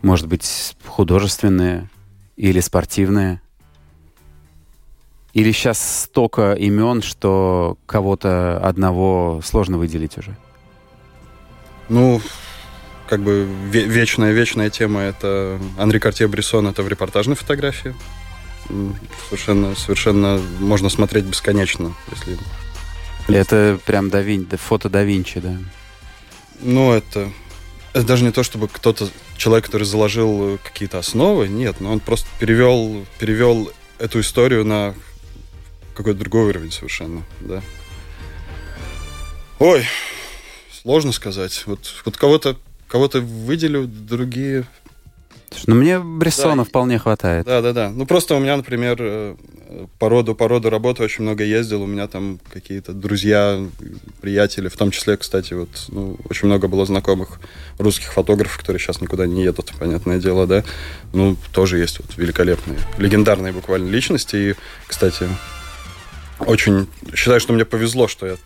[0.00, 1.90] Может быть, художественные
[2.36, 3.42] или спортивные?
[5.32, 10.36] Или сейчас столько имен, что кого-то одного сложно выделить уже?
[11.88, 12.20] Ну,
[13.10, 17.92] как бы вечная, вечная тема это Анри Картье Брессон, это в репортажной фотографии.
[19.28, 22.38] Совершенно, совершенно можно смотреть бесконечно, если...
[23.26, 25.56] Это прям да Вин, фото да Винчи, да?
[26.60, 27.32] Ну, это,
[27.92, 32.28] это даже не то, чтобы кто-то, человек, который заложил какие-то основы, нет, но он просто
[32.38, 34.94] перевел, перевел эту историю на
[35.96, 37.60] какой-то другой уровень совершенно, да.
[39.58, 39.84] Ой,
[40.80, 41.64] сложно сказать.
[41.66, 42.56] Вот, вот кого-то
[42.90, 44.64] кого-то выделю, другие...
[45.66, 47.44] Ну, мне Брессона да, вполне хватает.
[47.44, 47.90] Да, да, да.
[47.90, 49.36] Ну, просто у меня, например, э,
[49.98, 51.82] по роду, по роду работы очень много ездил.
[51.82, 53.60] У меня там какие-то друзья,
[54.20, 57.40] приятели, в том числе, кстати, вот, ну, очень много было знакомых
[57.78, 60.62] русских фотографов, которые сейчас никуда не едут, понятное дело, да.
[61.12, 64.36] Ну, тоже есть вот великолепные, легендарные буквально личности.
[64.36, 64.54] И,
[64.86, 65.28] кстати,
[66.38, 68.36] очень считаю, что мне повезло, что я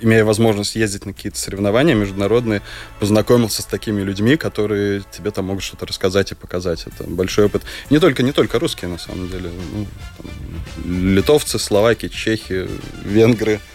[0.00, 2.62] имея возможность ездить на какие-то соревнования международные,
[3.00, 6.86] познакомился с такими людьми, которые тебе там могут что-то рассказать и показать.
[6.86, 7.62] Это большой опыт.
[7.90, 9.50] Не только, не только русские, на самом деле.
[9.72, 12.68] Ну, там, литовцы, словаки, чехи,
[13.04, 13.60] венгры–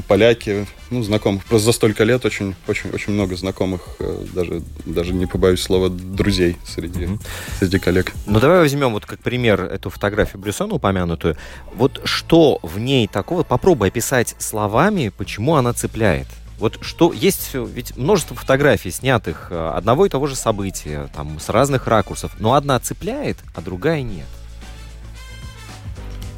[0.00, 1.44] поляки, ну, знакомых.
[1.44, 5.88] Просто за столько лет очень, очень, очень много знакомых, э, даже, даже не побоюсь слова,
[5.90, 7.20] друзей среди, mm-hmm.
[7.58, 8.12] среди коллег.
[8.26, 11.36] Ну, давай возьмем вот как пример эту фотографию Брюссона упомянутую.
[11.74, 13.42] Вот что в ней такого?
[13.42, 16.28] Попробуй описать словами, почему она цепляет.
[16.58, 21.48] Вот что есть ведь множество фотографий, снятых э, одного и того же события, там, с
[21.48, 24.26] разных ракурсов, но одна цепляет, а другая нет.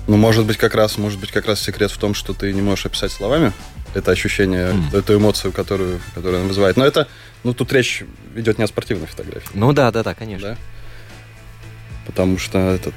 [0.07, 2.62] Ну, может быть, как раз, может быть, как раз секрет в том, что ты не
[2.62, 3.53] можешь описать словами
[3.95, 4.99] это ощущение, mm.
[4.99, 6.77] эту эмоцию, которую, которую она вызывает.
[6.77, 7.09] Но это,
[7.45, 9.51] ну, тут речь идет не о спортивной фотографии.
[9.55, 10.51] Ну да, да, да, конечно.
[10.51, 10.57] Да?
[12.07, 12.95] Потому что этот,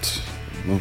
[0.65, 0.79] ну,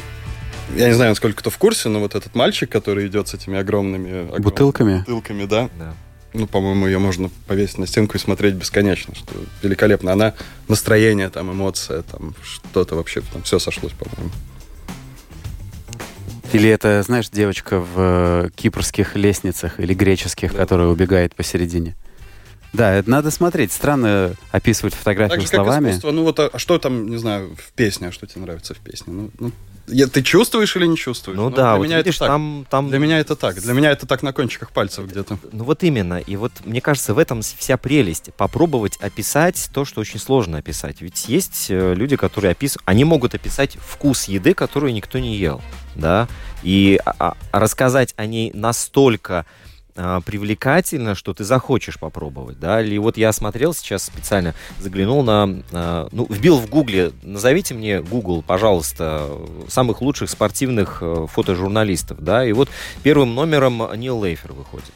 [0.74, 3.58] я не знаю, насколько кто в курсе, но вот этот мальчик, который идет с этими
[3.58, 5.68] огромными, огромными бутылками, бутылками, да.
[5.78, 5.94] да.
[6.32, 10.12] Ну, по-моему, ее можно повесить на стенку и смотреть бесконечно, что великолепно.
[10.12, 10.34] Она
[10.68, 14.32] настроение, там, эмоция, там, что-то вообще, там все сошлось, по-моему.
[16.52, 20.58] Или это, знаешь, девочка в э, кипрских лестницах или греческих, да.
[20.58, 21.96] которая убегает посередине.
[22.72, 23.72] Да, это надо смотреть.
[23.72, 25.92] Странно описывать фотографию так же, словами.
[25.92, 28.78] Как Ну вот, а что там, не знаю, в песне, а что тебе нравится в
[28.78, 29.12] песне?
[29.12, 29.52] Ну, ну
[29.88, 31.36] я, ты чувствуешь или не чувствуешь?
[31.36, 32.28] Ну, ну да, для вот меня видишь, это так.
[32.28, 32.88] Там, там...
[32.88, 33.60] Для меня это так.
[33.60, 35.38] Для меня это так на кончиках пальцев где-то.
[35.52, 36.18] Ну вот именно.
[36.18, 38.32] И вот мне кажется, в этом вся прелесть.
[38.34, 41.00] Попробовать описать то, что очень сложно описать.
[41.00, 42.82] Ведь есть э, люди, которые описывают...
[42.86, 45.60] Они могут описать вкус еды, которую никто не ел.
[45.94, 46.28] Да?
[46.62, 49.46] И а, а, рассказать о ней настолько
[49.96, 52.82] а, привлекательно, что ты захочешь попробовать, да?
[52.82, 58.00] Или вот я смотрел сейчас специально, заглянул на, а, ну, вбил в гугле, назовите мне
[58.02, 59.28] Google, пожалуйста,
[59.68, 62.44] самых лучших спортивных э, фотожурналистов, да?
[62.44, 62.68] И вот
[63.02, 64.92] первым номером Нил Лейфер выходит.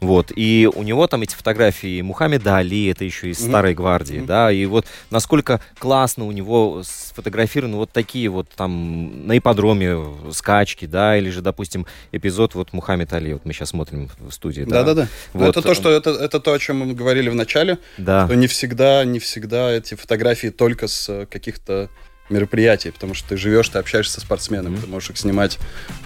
[0.00, 3.48] Вот, и у него там эти фотографии Мухаммеда Али, это еще из mm-hmm.
[3.48, 4.26] старой гвардии, mm-hmm.
[4.26, 9.98] да, и вот насколько классно у него сфотографированы вот такие вот там на ипподроме
[10.32, 14.62] скачки, да, или же, допустим, эпизод вот Мухаммед Али, вот мы сейчас смотрим в студии.
[14.62, 15.08] Да-да-да.
[15.32, 15.48] Вот.
[15.48, 18.26] Это то, что это, это то, о чем мы говорили в начале, да.
[18.26, 21.90] что не всегда, не всегда эти фотографии только с каких-то
[22.30, 24.82] мероприятий, потому что ты живешь, ты общаешься со спортсменами, mm-hmm.
[24.82, 25.58] ты можешь их снимать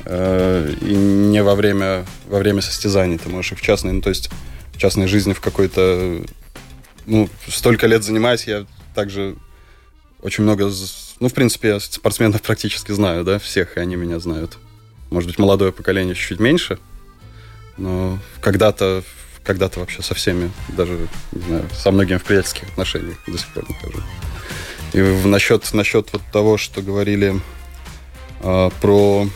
[0.04, 4.08] э, и не во время, во время состязаний, ты можешь их в частной, ну, то
[4.08, 4.30] есть
[4.72, 6.24] в частной жизни в какой-то,
[7.06, 9.36] ну, столько лет занимаюсь, я также
[10.22, 10.70] очень много,
[11.20, 14.58] ну, в принципе, я спортсменов практически знаю, да, всех, и они меня знают.
[15.10, 16.78] Может быть, молодое поколение чуть-чуть меньше,
[17.76, 19.04] но когда-то
[19.44, 23.64] когда-то вообще со всеми, даже, не знаю, со многими в приятельских отношениях до сих пор
[23.66, 24.04] нахожусь.
[24.92, 27.40] И насчет, насчет вот того, что говорили
[28.40, 29.26] э, про,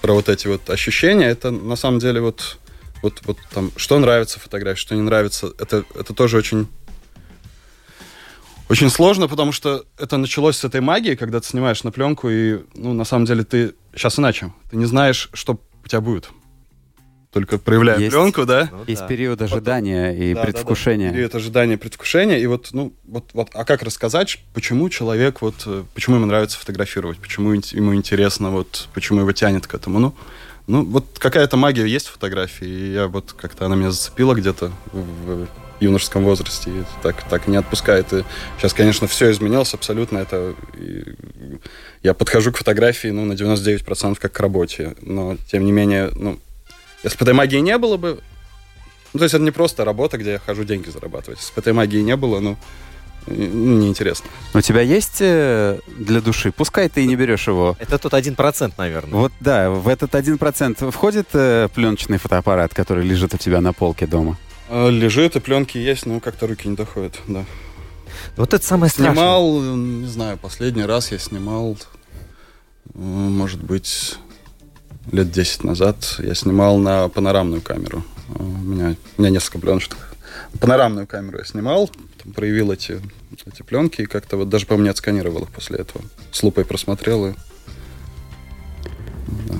[0.00, 2.58] про вот эти вот ощущения, это на самом деле вот,
[3.02, 6.68] вот, вот там, что нравится фотографии, что не нравится, это, это тоже очень
[8.68, 12.60] очень сложно, потому что это началось с этой магии, когда ты снимаешь на пленку, и,
[12.74, 14.50] ну, на самом деле, ты сейчас иначе.
[14.70, 16.30] Ты не знаешь, что у тебя будет
[17.32, 18.68] только проявляем есть, пленку, да?
[18.70, 19.06] Ну, есть да.
[19.06, 21.06] период ожидания вот, и да, предвкушения.
[21.06, 21.16] Да, да.
[21.16, 22.38] Период ожидания и предвкушения.
[22.38, 26.58] И вот, ну, вот, вот, а как рассказать, почему человек, вот, э, почему ему нравится
[26.58, 30.14] фотографировать, почему ему интересно, вот, почему его тянет к этому, ну,
[30.66, 34.70] ну, вот какая-то магия есть в фотографии, и я вот как-то она меня зацепила где-то
[34.92, 35.48] в
[35.80, 38.12] юношеском возрасте, и так, так не отпускает.
[38.12, 38.24] И
[38.58, 40.18] сейчас, конечно, все изменилось абсолютно.
[40.18, 41.16] Это и
[42.02, 46.38] я подхожу к фотографии, ну, на 99% как к работе, но, тем не менее, ну,
[47.02, 48.20] если бы этой магии не было бы...
[49.12, 51.40] Ну, то есть это не просто работа, где я хожу деньги зарабатывать.
[51.40, 52.56] Если бы этой магии не было, ну,
[53.26, 54.28] неинтересно.
[54.54, 56.50] У тебя есть э, для души?
[56.52, 57.76] Пускай ты и не берешь его.
[57.78, 59.12] Это тот один процент, наверное.
[59.12, 63.72] Вот да, в этот один процент входит э, пленочный фотоаппарат, который лежит у тебя на
[63.72, 64.38] полке дома?
[64.68, 67.44] Э, лежит, и пленки есть, но как-то руки не доходят, да.
[68.36, 69.14] Вот это самое страшное.
[69.14, 71.76] Снимал, не знаю, последний раз я снимал,
[72.94, 74.16] может быть,
[75.10, 78.04] лет 10 назад я снимал на панорамную камеру.
[78.34, 79.96] У меня, у меня несколько пленочек.
[80.60, 81.90] Панорамную камеру я снимал,
[82.34, 83.00] проявил эти,
[83.46, 86.04] эти пленки и как-то вот даже по мне отсканировал их после этого.
[86.30, 87.34] С лупой просмотрел и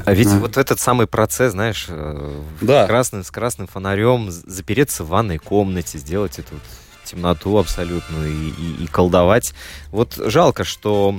[0.04, 0.38] а ведь а.
[0.38, 2.86] вот этот самый процесс, знаешь, э, да.
[2.86, 6.54] красным, с красным фонарем, запереться в ванной комнате, сделать эту
[7.04, 9.54] темноту абсолютную и, и, и колдовать.
[9.90, 11.18] Вот жалко, что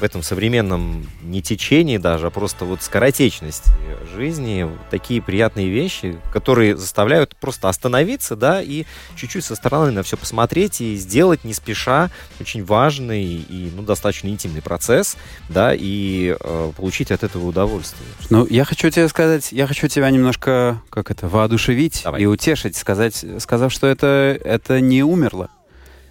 [0.00, 3.70] в этом современном не течении даже, а просто вот скоротечности
[4.14, 8.84] жизни такие приятные вещи, которые заставляют просто остановиться, да, и
[9.16, 12.10] чуть-чуть со стороны на все посмотреть и сделать не спеша
[12.40, 15.16] очень важный и, ну, достаточно интимный процесс,
[15.48, 18.08] да, и э, получить от этого удовольствие.
[18.30, 22.22] Ну, я хочу тебе сказать, я хочу тебя немножко, как это, воодушевить Давай.
[22.22, 25.50] и утешить, сказать, сказав, что это, это не умерло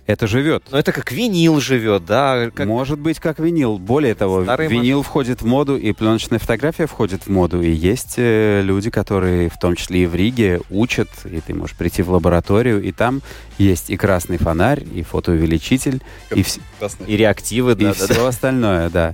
[0.09, 0.63] это живет.
[0.71, 2.49] Но это как винил живет, да?
[2.51, 2.65] Как...
[2.65, 3.77] Может быть, как винил.
[3.77, 5.09] Более того, Старый винил машин.
[5.09, 7.61] входит в моду, и пленочная фотография входит в моду.
[7.61, 11.77] И есть э, люди, которые, в том числе и в Риге, учат, и ты можешь
[11.77, 13.21] прийти в лабораторию, и там
[13.59, 16.01] есть и красный фонарь, и фотоувеличитель,
[16.33, 16.57] и, вс...
[17.05, 18.27] и реактивы, да, и да, все да.
[18.27, 19.13] остальное, да.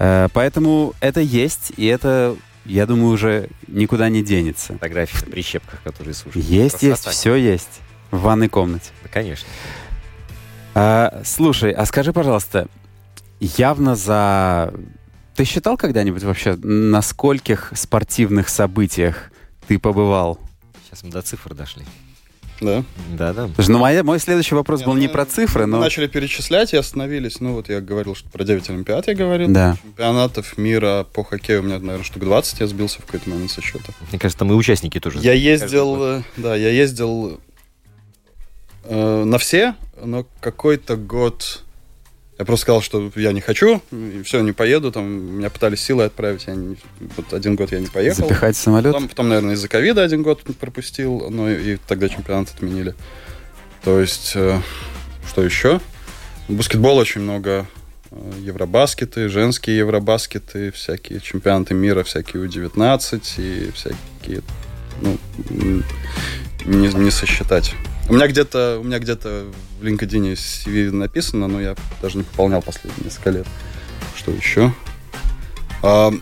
[0.00, 2.34] Э, поэтому это есть, и это
[2.64, 4.72] я думаю, уже никуда не денется.
[4.72, 6.34] Фотографии на прищепках, которые сушат.
[6.42, 7.10] Есть, Красота.
[7.10, 7.80] есть, все есть.
[8.10, 8.90] В ванной комнате.
[9.04, 9.46] Да, конечно.
[10.78, 12.68] А, слушай, а скажи, пожалуйста,
[13.40, 14.74] явно за...
[15.34, 19.30] Ты считал когда-нибудь вообще, на скольких спортивных событиях
[19.66, 20.38] ты побывал?
[20.84, 21.82] Сейчас мы до цифр дошли.
[22.60, 22.84] Да.
[23.16, 23.48] Да, да.
[23.56, 25.80] Ну, моя, мой следующий вопрос Нет, был не ну, про цифры, но...
[25.80, 27.40] начали перечислять и остановились.
[27.40, 29.48] Ну, вот я говорил, что про 9 Олимпиад я говорил.
[29.48, 29.78] Да.
[29.82, 33.62] Чемпионатов мира по хоккею у меня, наверное, штук 20 я сбился в какой-то момент со
[33.62, 33.94] счета.
[34.10, 35.20] Мне кажется, там и участники тоже.
[35.20, 37.40] Я ездил, э, да, я ездил
[38.88, 41.62] э, на все, но какой-то год
[42.38, 44.92] я просто сказал, что я не хочу, и все, не поеду.
[44.92, 46.76] Там меня пытались силой отправить, я не,
[47.16, 48.24] вот один год я не поехал.
[48.28, 48.92] Запихать самолет?
[48.92, 52.94] Потом, потом наверное, из-за ковида один год пропустил, но и тогда чемпионат отменили.
[53.82, 54.60] То есть, э,
[55.28, 55.80] что еще?
[56.48, 57.66] Баскетбол очень много.
[58.10, 64.42] Э, евробаскеты, женские евробаскеты, всякие чемпионаты мира, всякие У-19 и всякие,
[65.00, 65.18] ну,
[66.64, 67.74] не, не сосчитать.
[68.08, 69.46] У меня где-то, у меня где-то
[69.80, 73.46] в LinkedIn CV написано, но я даже не пополнял последние несколько лет.
[74.16, 74.72] Что еще?
[75.82, 76.12] А,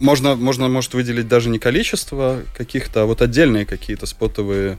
[0.00, 4.78] можно, можно, может выделить даже не количество каких-то, а вот отдельные какие-то спотовые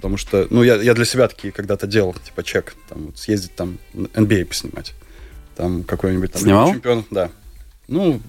[0.00, 3.54] Потому что, ну, я, я для себя такие когда-то делал, типа, чек, там, вот, съездить
[3.54, 4.94] там NBA поснимать.
[5.56, 6.68] Там какой-нибудь там Снимал?
[6.68, 7.30] Лига чемпионов, да.
[7.86, 8.22] Ну,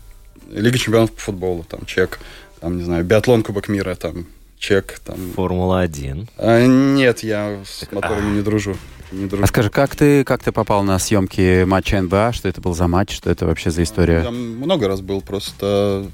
[0.49, 2.20] Лига чемпионов по футболу, там, чек.
[2.60, 4.28] Там, не знаю, биатлон Кубок мира, там,
[4.62, 5.18] чек, там.
[5.36, 6.30] Формула-1.
[6.38, 8.78] А, нет, я с моторами не дружу.
[9.12, 9.43] Не дружу.
[9.43, 12.32] А скажи, как ты, как ты попал на съемки матча НБА?
[12.32, 13.14] Что это был за матч?
[13.14, 14.22] Что это вообще за история?
[14.24, 16.05] Я много раз был, просто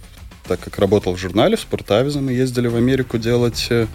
[0.47, 3.85] так как работал в журнале, в Спортавизе, мы ездили в Америку делать э,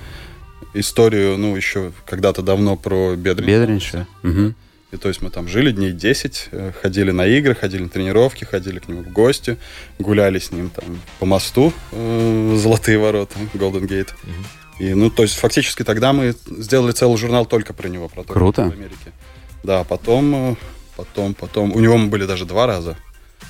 [0.74, 3.60] историю, ну, еще когда-то давно про бедренную.
[3.60, 4.06] Бедренче?
[4.22, 4.54] Мгм.
[4.92, 8.44] И то есть мы там жили дней 10, э, ходили на игры, ходили на тренировки,
[8.44, 9.56] ходили к нему в гости,
[9.98, 14.10] гуляли с ним там по мосту э, Золотые ворота, Golden Gate.
[14.78, 18.34] И, ну, то есть фактически тогда мы сделали целый журнал только про него, про то,
[18.34, 18.68] Круто.
[18.68, 19.12] в Америке.
[19.64, 20.56] Да, потом, э,
[20.96, 22.98] потом, потом, у него мы были даже два раза,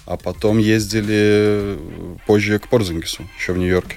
[0.07, 1.78] а потом ездили э,
[2.24, 3.97] позже к Порзингису, еще в Нью-Йорке.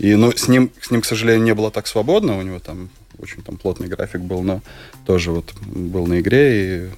[0.00, 2.90] И, ну, с ним, с ним, к сожалению, не было так свободно, у него там
[3.18, 4.60] очень там плотный график был, но
[5.06, 6.90] тоже вот был на игре и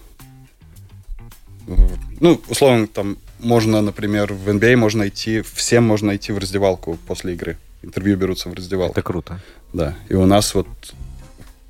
[1.69, 1.89] э,
[2.21, 7.35] ну, условно, там можно, например, в NBA можно идти, всем можно идти в раздевалку после
[7.35, 7.57] игры.
[7.83, 8.93] Интервью берутся в раздевалку.
[8.93, 9.41] Это круто.
[9.73, 9.95] Да.
[10.09, 10.67] И у нас вот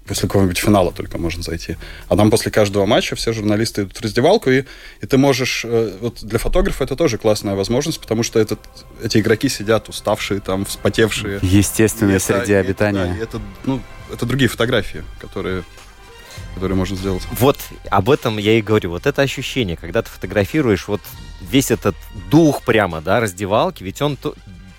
[0.07, 1.77] после какого-нибудь финала только можно зайти.
[2.09, 4.63] А там после каждого матча все журналисты идут в раздевалку, и,
[5.03, 5.65] и ты можешь...
[5.65, 8.61] э, Вот для фотографа это тоже классная возможность, потому что этот,
[9.03, 11.41] эти игроки сидят уставшие, там, вспотевшие.
[11.43, 13.07] Естественной это- среде это- обитания.
[13.07, 13.81] да, и это, ну,
[14.13, 15.65] это другие фотографии, которые,
[16.55, 17.23] которые можно сделать.
[17.33, 17.59] Вот
[17.91, 18.91] об этом я и говорю.
[18.91, 21.01] Вот это ощущение, когда ты фотографируешь, вот
[21.41, 21.97] весь этот
[22.31, 24.35] дух прямо, да, раздевалки, ведь он то-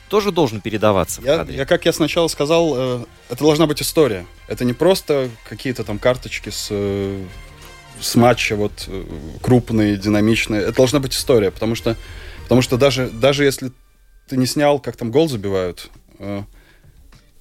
[0.10, 4.26] тоже должен передаваться Я, я, как я сначала сказал, э, это должна быть история.
[4.48, 7.26] Это не просто какие-то там карточки с, э,
[8.00, 9.04] с матча, вот э,
[9.42, 10.62] крупные, динамичные.
[10.62, 11.98] Это должна быть история, потому что,
[12.44, 13.72] потому что даже, даже если
[14.28, 16.44] ты не снял, как там гол забивают, э,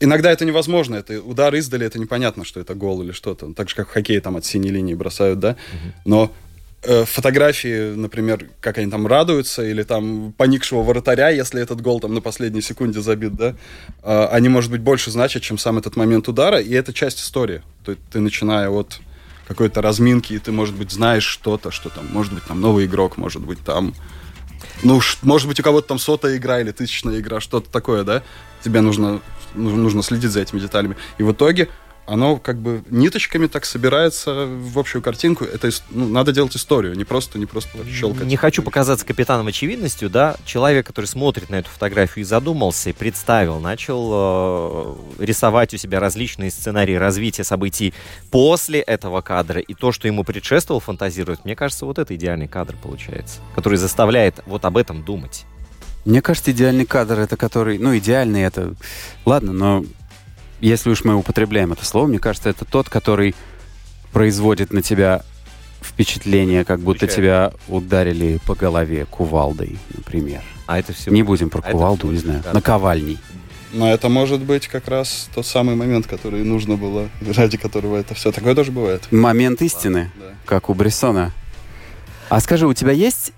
[0.01, 0.97] иногда это невозможно.
[0.97, 3.53] Это удар издали, это непонятно, что это гол или что-то.
[3.55, 5.57] Так же, как в хоккее там от синей линии бросают, да.
[6.05, 6.33] Но
[6.83, 12.15] э, фотографии, например, как они там радуются, или там поникшего вратаря, если этот гол там
[12.15, 13.55] на последней секунде забит, да,
[14.03, 17.63] э, они, может быть, больше значат, чем сам этот момент удара, и это часть истории.
[17.85, 19.01] То есть ты, начиная от
[19.49, 23.17] какой-то разминки, и ты, может быть, знаешь что-то, что там, может быть, там новый игрок,
[23.17, 23.95] может быть, там,
[24.83, 28.23] ну, может быть, у кого-то там сотая игра или тысячная игра, что-то такое, да,
[28.65, 29.21] тебе нужно, ну-
[29.57, 30.97] нужно следить за этими деталями.
[31.19, 31.69] И в итоге
[32.07, 35.45] оно как бы ниточками так собирается в общую картинку.
[35.45, 38.27] Это ну, надо делать историю, не просто, не просто щелкать.
[38.27, 42.93] Не хочу показаться капитаном очевидностью, да, человек, который смотрит на эту фотографию и задумался, и
[42.93, 44.11] представил, начал
[45.19, 47.93] э, рисовать у себя различные сценарии развития событий
[48.31, 52.77] после этого кадра, и то, что ему предшествовал, фантазирует, мне кажется, вот это идеальный кадр
[52.81, 55.45] получается, который заставляет вот об этом думать.
[56.07, 58.75] Мне кажется, идеальный кадр это который, ну идеальный это,
[59.27, 59.85] ладно, но
[60.61, 63.35] если уж мы употребляем это слово, мне кажется, это тот, который
[64.13, 65.23] производит на тебя
[65.83, 67.17] впечатление, как будто Включает.
[67.17, 70.43] тебя ударили по голове кувалдой, например.
[70.67, 71.11] А это все...
[71.11, 72.53] Не будем про А кувалду, не знаю, да.
[72.53, 73.19] наковальней.
[73.73, 78.15] Но это может быть как раз тот самый момент, который нужно было, ради которого это
[78.15, 78.31] все.
[78.33, 79.03] Такое тоже бывает.
[79.11, 80.27] Момент истины, Да.
[80.45, 81.33] как у Брессона.
[82.29, 83.33] А скажи, у тебя есть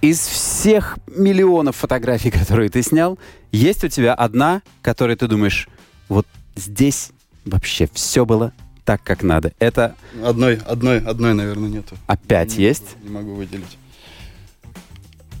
[0.00, 3.18] из всех миллионов фотографий, которые ты снял,
[3.52, 5.68] есть у тебя одна, которой ты думаешь,
[6.08, 7.10] вот здесь
[7.44, 8.52] вообще все было
[8.84, 9.52] так, как надо.
[9.58, 9.94] Это
[10.24, 11.96] Одной, одной, одной, наверное, нету.
[12.06, 12.96] опять Не есть?
[13.02, 13.78] Не могу выделить.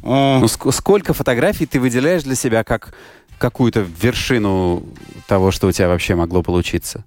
[0.02, 2.94] А, Ну, ск- сколько фотографий ты выделяешь для себя как
[3.38, 4.82] какую-то вершину
[5.28, 7.04] того, что у тебя вообще могло получиться?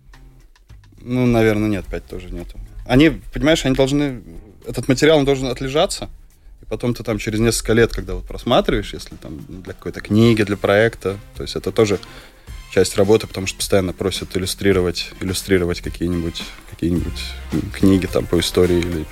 [1.01, 2.57] Ну, наверное, нет, пять тоже нету.
[2.85, 4.21] Они, понимаешь, они должны...
[4.65, 6.09] Этот материал, он должен отлежаться.
[6.69, 10.55] Потом ты там через несколько лет, когда вот просматриваешь, если там для какой-то книги, для
[10.57, 11.99] проекта, то есть это тоже
[12.71, 17.23] часть работы, потому что постоянно просят иллюстрировать, иллюстрировать какие-нибудь какие-нибудь
[17.73, 19.05] книги там по истории или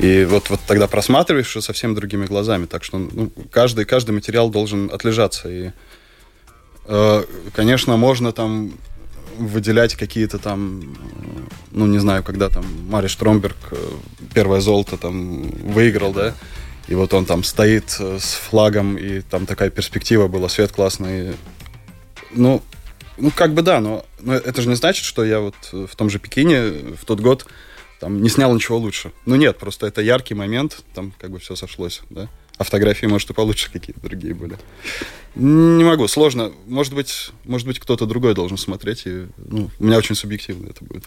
[0.00, 2.64] и вот, вот тогда просматриваешь совсем другими глазами.
[2.64, 5.50] Так что ну, каждый, каждый материал должен отлежаться.
[5.50, 5.72] И,
[6.86, 8.72] э, конечно, можно там
[9.40, 10.84] выделять какие-то там, э,
[11.72, 13.76] ну, не знаю, когда там Мари Штромберг э,
[14.34, 16.34] первое золото там выиграл, да,
[16.88, 21.34] и вот он там стоит э, с флагом, и там такая перспектива была, свет классный.
[22.32, 22.62] Ну,
[23.16, 26.10] ну как бы да, но, но это же не значит, что я вот в том
[26.10, 27.46] же Пекине в тот год
[27.98, 29.12] там не снял ничего лучше.
[29.26, 32.28] Ну нет, просто это яркий момент, там как бы все сошлось, да.
[32.60, 34.58] А фотографии, может, и получше какие-то другие были.
[35.34, 36.52] Не могу, сложно.
[36.66, 39.06] Может быть, может быть, кто-то другой должен смотреть.
[39.06, 41.04] И, ну, у меня очень субъективно это будет.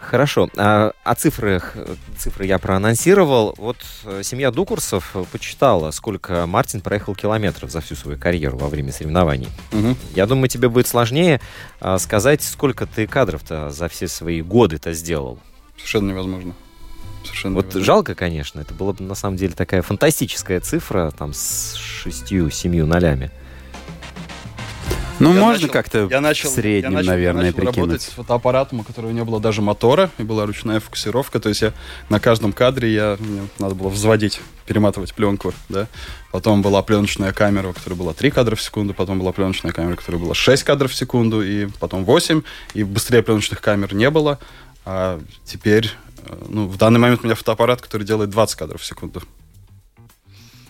[0.00, 0.50] Хорошо.
[0.56, 1.76] А, о цифрах,
[2.18, 3.54] цифры я проанонсировал.
[3.56, 8.90] Вот э, семья Дукурсов почитала, сколько Мартин проехал километров за всю свою карьеру во время
[8.90, 9.46] соревнований.
[9.70, 9.96] Угу.
[10.16, 11.40] Я думаю, тебе будет сложнее
[11.78, 15.38] а, сказать, сколько ты кадров-то за все свои годы-то сделал.
[15.76, 16.56] Совершенно невозможно.
[17.26, 17.84] Совершенно Вот невозможно.
[17.86, 23.30] жалко, конечно, это была бы на самом деле такая фантастическая цифра, там с шестью-семью нолями.
[25.18, 27.76] Ну, Я можно начал- как-то я начал, в среднем, я начал, наверное, я начал прикинуть.
[27.78, 31.40] работать с фотоаппаратом, у которого не было даже мотора, и была ручная фокусировка.
[31.40, 31.72] То есть я
[32.10, 35.86] на каждом кадре я, мне надо было взводить, перематывать пленку, да.
[36.32, 39.94] Потом была пленочная камера, у которой была 3 кадра в секунду, потом была пленочная камера,
[39.94, 42.42] у которой было 6 кадров в секунду, и потом 8,
[42.74, 44.38] и быстрее пленочных камер не было.
[44.84, 45.92] А теперь,
[46.48, 49.22] ну, в данный момент у меня фотоаппарат, который делает 20 кадров в секунду.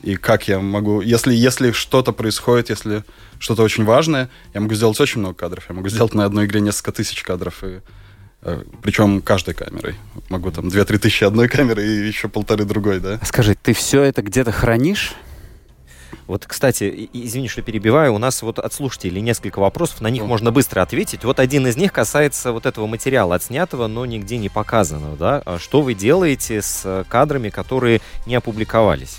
[0.03, 1.01] И как я могу...
[1.01, 3.03] Если, если что-то происходит, если
[3.41, 5.65] что-то очень важное, я могу сделать очень много кадров.
[5.69, 7.65] Я могу сделать на одной игре несколько тысяч кадров.
[7.65, 7.81] И,
[8.43, 9.97] э, причем каждой камерой.
[10.29, 13.19] Могу там 2-3 тысячи одной камеры и еще полторы другой, да?
[13.25, 15.15] Скажи, ты все это где-то хранишь?
[16.27, 20.29] Вот, кстати, извини, что перебиваю, у нас вот от слушателей несколько вопросов, на них Ну.
[20.29, 21.25] можно быстро ответить.
[21.25, 25.43] Вот один из них касается вот этого материала, отснятого, но нигде не показанного, да?
[25.45, 29.19] А Что вы делаете с э, кадрами, которые не опубликовались?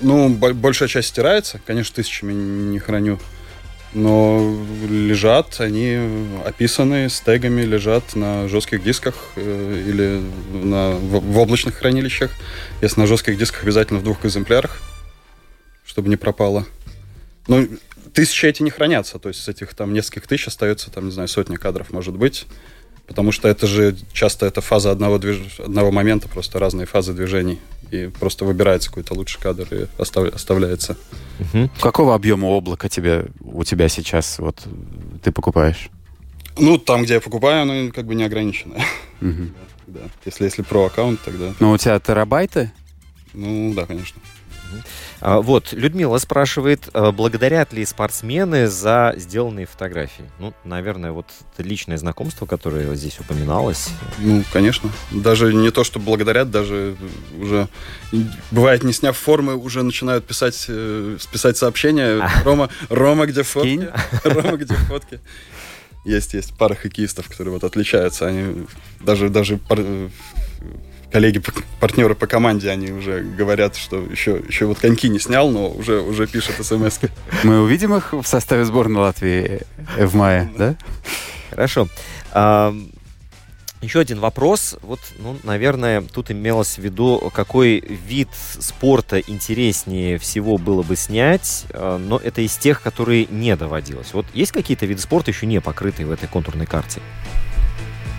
[0.00, 1.60] Ну, бо- большая часть стирается.
[1.66, 3.18] Конечно, тысячами не храню.
[3.94, 4.54] Но
[4.88, 5.98] лежат, они
[6.44, 10.20] описаны с тегами, лежат на жестких дисках э, или
[10.52, 12.30] на, в, в облачных хранилищах.
[12.82, 14.82] Если на жестких дисках, обязательно в двух экземплярах,
[15.98, 16.64] чтобы не пропало.
[17.48, 17.66] Ну,
[18.14, 21.26] тысячи эти не хранятся, то есть с этих там нескольких тысяч остается, там, не знаю,
[21.26, 22.46] сотня кадров, может быть.
[23.08, 25.58] Потому что это же часто это фаза одного, движ...
[25.58, 27.58] одного момента, просто разные фазы движений.
[27.90, 30.96] И просто выбирается какой-то лучший кадр и остав- оставляется.
[31.40, 31.68] Мгм.
[31.80, 34.62] Какого объема облака тебе, у тебя сейчас вот
[35.24, 35.88] ты покупаешь?
[36.56, 38.76] Ну, там, где я покупаю, оно как бы не ограничено.
[39.20, 39.52] Мгм.
[39.88, 40.00] Да.
[40.26, 41.54] Если, если про аккаунт, тогда...
[41.60, 42.70] Ну, у тебя терабайты?
[43.32, 44.20] Ну, да, конечно.
[45.20, 50.24] А, Вот, Людмила спрашивает, а, благодарят ли спортсмены за сделанные фотографии?
[50.38, 51.26] Ну, наверное, вот
[51.58, 53.90] личное знакомство, которое здесь упоминалось.
[54.18, 54.90] Ну, конечно.
[55.10, 56.96] Даже не то, что благодарят, даже
[57.40, 57.68] уже
[58.50, 62.20] бывает, не сняв формы, уже начинают писать, э, писать сообщения.
[62.44, 63.68] Рома, Рома, где фотки?
[63.68, 63.88] Кинь.
[64.24, 65.20] Рома, где фотки?
[66.04, 68.26] Есть, есть пара хоккеистов, которые вот отличаются.
[68.26, 68.66] Они
[69.00, 70.08] даже, даже пар- э,
[71.10, 71.42] коллеги,
[71.80, 76.00] партнеры по команде, они уже говорят, что еще, еще вот коньки не снял, но уже,
[76.00, 77.00] уже пишет смс
[77.44, 79.62] Мы увидим их в составе сборной Латвии
[79.96, 80.76] э, в мае, да?
[81.50, 81.88] Хорошо.
[83.80, 84.76] Еще один вопрос.
[84.82, 88.28] Вот, ну, наверное, тут имелось в виду, какой вид
[88.58, 94.12] спорта интереснее всего было бы снять, а, но это из тех, которые не доводилось.
[94.14, 97.00] Вот есть какие-то виды спорта еще не покрытые в этой контурной карте?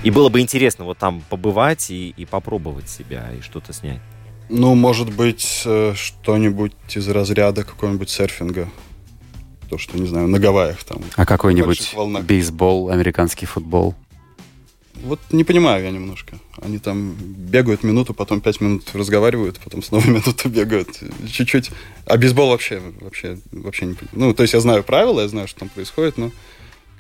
[0.04, 4.00] И было бы интересно вот там побывать и, и попробовать себя, и что-то снять.
[4.48, 8.70] Ну, может быть, э, что-нибудь из разряда какого-нибудь серфинга.
[9.70, 11.02] То, что, не знаю, на Гавайях там.
[11.16, 13.94] А какой-нибудь бейсбол, американский футбол?
[15.04, 16.40] Вот не понимаю я немножко.
[16.62, 20.90] Они там бегают минуту, потом пять минут разговаривают, потом снова минуту бегают.
[21.30, 21.72] Чуть-чуть.
[22.06, 24.30] А бейсбол вообще, вообще, вообще не понимаю.
[24.30, 26.32] Ну, то есть я знаю правила, я знаю, что там происходит, но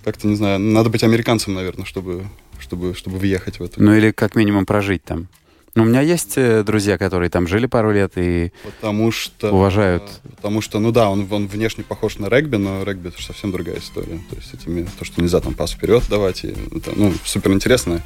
[0.03, 2.25] как-то, не знаю, надо быть американцем, наверное, чтобы,
[2.69, 3.81] чтобы, чтобы въехать в это.
[3.81, 5.27] Ну, или как минимум прожить там.
[5.73, 9.51] Ну, у меня есть э, друзья, которые там жили пару лет и Потому что...
[9.51, 10.03] уважают.
[10.23, 13.51] э, Потому что, ну да, он, он внешне похож на регби, но регби это совсем
[13.51, 14.19] другая история.
[14.29, 18.01] То есть этими, то, что нельзя там пас вперед давать, и это, ну, супер интересно.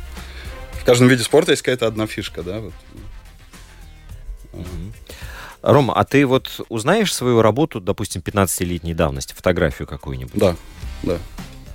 [0.74, 2.74] В каждом виде спорта есть какая-то одна фишка, да, вот.
[5.62, 10.36] Рома, а ты вот узнаешь свою работу, допустим, 15-летней давности, фотографию какую-нибудь?
[10.40, 10.56] Да,
[11.04, 11.18] да,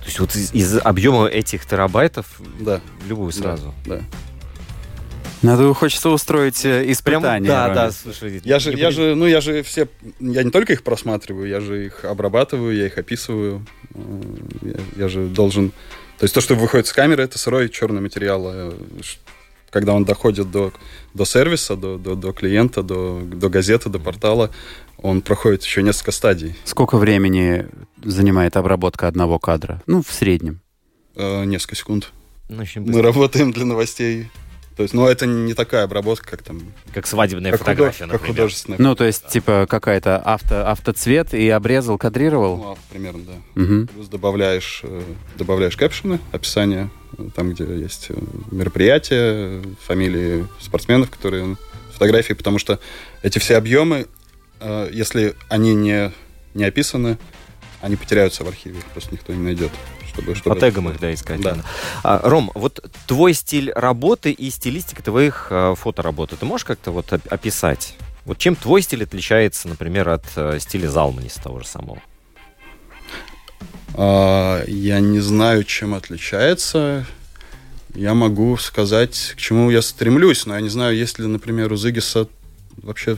[0.09, 2.81] есть вот из, из объема этих терабайтов да.
[3.07, 3.73] любую сразу?
[3.85, 4.01] Да.
[5.41, 7.47] Надо, хочется устроить э, Прям, испытание.
[7.47, 7.75] да, Роме.
[7.75, 8.41] да, слушай.
[8.43, 9.87] Я же, не я же, ну, я же все,
[10.19, 13.65] я не только их просматриваю, я же их обрабатываю, я их описываю.
[13.95, 13.99] Э,
[14.61, 15.71] Я, я же должен...
[16.17, 18.73] То есть то, что выходит с камеры, это сырой черный материал.
[19.69, 20.71] Когда он доходит до,
[21.13, 24.49] до сервиса, до, до, до клиента, до, до газеты, до портала,
[24.97, 26.55] он проходит еще несколько стадий.
[26.65, 27.67] Сколько времени
[28.03, 29.81] занимает обработка одного кадра?
[29.85, 30.59] Ну, в среднем.
[31.15, 32.11] Э, Несколько секунд.
[32.49, 34.29] Ну, Мы работаем для новостей.
[34.79, 36.61] То есть, ну, это не такая обработка, как там...
[36.93, 38.35] Как свадебная Как, фотография, худож- как например.
[38.37, 38.79] художественная.
[38.79, 42.55] Ну, то есть, типа, какая-то авто, автоцвет и обрезал, кадрировал?
[42.55, 43.61] Ну, примерно, да.
[43.61, 43.87] Мгм.
[43.87, 45.01] Плюс добавляешь, э,
[45.35, 48.13] добавляешь кэпшены, описание, э, там, где есть э,
[48.51, 51.57] мероприятия, фамилии спортсменов, которые
[51.91, 52.79] фотографии, потому что
[53.21, 54.07] эти все объемы,
[54.61, 56.13] если они не,
[56.53, 57.17] не описаны,
[57.81, 59.71] они потеряются в архиве, их просто никто не найдет.
[60.19, 60.55] Чтобы, чтобы...
[60.55, 61.41] По тегам их, да, искать.
[61.41, 61.57] Да.
[62.03, 67.11] А, Ром, вот твой стиль работы и стилистика твоих э, фотоработы, ты можешь как-то вот
[67.13, 67.95] описать?
[68.25, 72.01] Вот чем твой стиль отличается, например, от э, стиля Залманиса того же самого?
[73.95, 77.05] А, я не знаю, чем отличается.
[77.95, 81.75] Я могу сказать, к чему я стремлюсь, но я не знаю, есть ли, например, у
[81.75, 82.27] Зигиса
[82.83, 83.17] вообще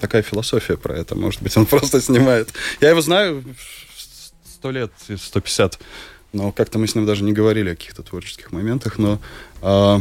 [0.00, 1.14] такая философия про это.
[1.16, 2.48] Может быть, он просто снимает.
[2.80, 3.44] Я его знаю
[4.56, 5.78] сто лет, 150,
[6.36, 8.98] но как-то мы с ним даже не говорили о каких-то творческих моментах.
[8.98, 9.18] Но
[9.62, 9.98] э,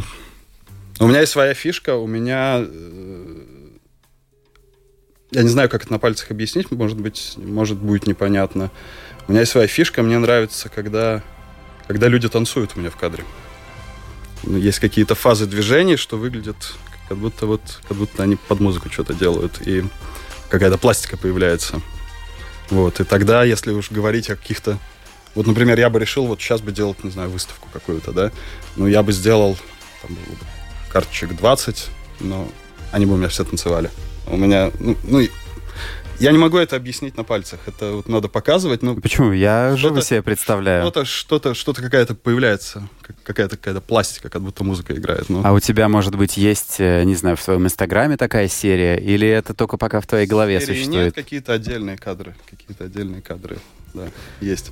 [0.99, 2.57] у меня есть своя фишка, у меня...
[2.59, 3.45] Э,
[5.31, 8.69] я не знаю, как это на пальцах объяснить, может быть, может будет непонятно.
[9.27, 11.23] У меня есть своя фишка, мне нравится, когда,
[11.87, 13.23] когда люди танцуют у меня в кадре.
[14.43, 16.55] Есть какие-то фазы движений, что выглядит
[17.07, 19.83] как будто вот, как будто они под музыку что-то делают, и
[20.49, 21.81] какая-то пластика появляется.
[22.69, 24.77] Вот, и тогда, если уж говорить о каких-то...
[25.35, 28.31] Вот, например, я бы решил, вот сейчас бы делать, не знаю, выставку какую-то, да,
[28.75, 29.57] ну, я бы сделал
[30.01, 30.17] там,
[30.89, 31.89] карточек 20,
[32.21, 32.47] но
[32.91, 33.91] они бы у меня все танцевали.
[34.27, 35.21] У меня, ну, ну
[36.19, 37.59] я не могу это объяснить на пальцах.
[37.65, 38.81] Это вот надо показывать.
[38.81, 39.33] Но Почему?
[39.33, 40.83] Я живо себе представляю.
[40.83, 42.87] Что-то, что-то, что-то какая-то появляется.
[43.23, 45.29] Какая-то какая-то пластика, как будто музыка играет.
[45.29, 45.41] Ну.
[45.43, 48.97] А у тебя, может быть, есть, э, не знаю, в своем инстаграме такая серия?
[48.97, 51.05] Или это только пока в твоей голове Серии существует?
[51.05, 52.35] Нет, какие-то отдельные кадры.
[52.49, 53.57] Какие-то отдельные кадры,
[53.93, 54.07] да,
[54.39, 54.71] есть.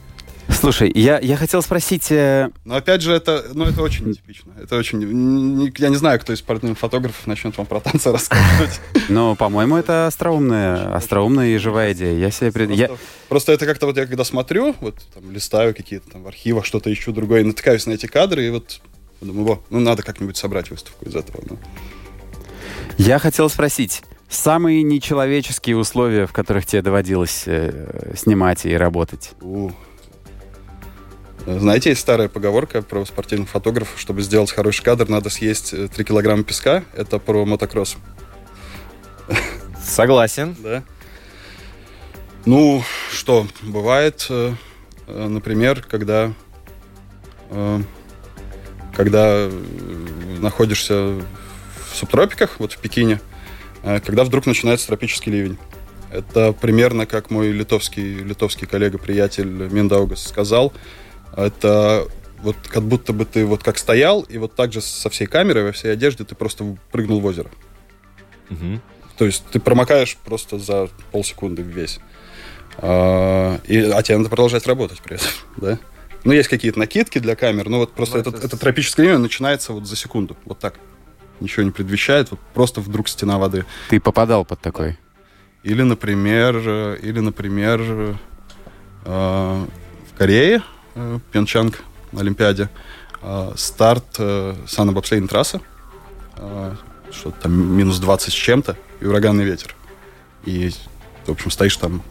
[0.50, 2.12] Слушай, я, я хотел спросить...
[2.12, 2.50] Э...
[2.66, 4.54] Но опять же, это, ну, это очень нетипично.
[4.62, 5.72] Это очень...
[5.78, 8.80] Я не знаю, кто из спортивных фотографов начнет вам про танцы рассказывать.
[9.10, 12.18] Но, по-моему, это остроумная, остроумная и живая идея.
[12.18, 12.68] Я себе пред...
[12.70, 12.98] просто, я...
[13.30, 16.92] просто это как-то вот я когда смотрю, вот там листаю какие-то там в архивах, что-то
[16.92, 18.82] ищу другое, и натыкаюсь на эти кадры, и вот
[19.22, 21.44] думаю, во, ну надо как-нибудь собрать выставку из этого.
[21.50, 21.58] Ну.
[22.98, 29.32] Я хотел спросить, самые нечеловеческие условия, в которых тебе доводилось э, снимать и работать?
[29.42, 29.72] У,
[31.46, 36.04] знаете, есть старая поговорка про спортивных фотографов, чтобы сделать хороший кадр, надо съесть 3 э,
[36.04, 36.86] килограмма песка.
[36.96, 37.98] Это про мотокросс.
[39.84, 40.56] Согласен.
[40.64, 40.84] Да.
[42.46, 44.54] Ну, что, бывает, э,
[45.08, 46.34] э, например, когда,
[48.94, 49.50] когда
[50.40, 53.22] находишься в субтропиках, вот в Пекине,
[53.82, 55.58] когда вдруг начинается тропический ливень.
[56.12, 60.74] Это примерно как мой литовский, литовский коллега-приятель Миндаугас сказал–
[61.36, 62.08] это
[62.44, 65.64] вот как будто бы ты вот как стоял, и вот так же со всей камерой,
[65.64, 67.50] во всей одежде ты просто прыгнул в озеро.
[68.50, 68.82] Угу.
[69.18, 72.00] То есть ты промокаешь просто за полсекунды весь.
[72.78, 75.28] А, и, а тебе надо продолжать работать при этом,
[75.58, 75.80] да?
[76.26, 79.74] Ну, есть какие-то накидки для камер, но вот просто ну, это, это тропическое время начинается
[79.74, 80.76] вот за секунду, вот так.
[81.40, 83.66] Ничего не предвещает, вот просто вдруг стена воды.
[83.90, 84.98] Ты попадал под такой?
[85.64, 86.58] Или, например,
[87.02, 88.16] или, например, э,
[89.06, 90.62] в Корее
[90.96, 91.84] Э, Пьончанг
[92.16, 92.70] Олимпиаде.
[93.22, 95.62] А, старт э, санобобслейной трассы.
[96.36, 96.76] А,
[97.12, 99.76] что-то там минус 20 с чем-то и ураганный ветер.
[100.46, 100.72] И,
[101.26, 102.02] в общем, стоишь там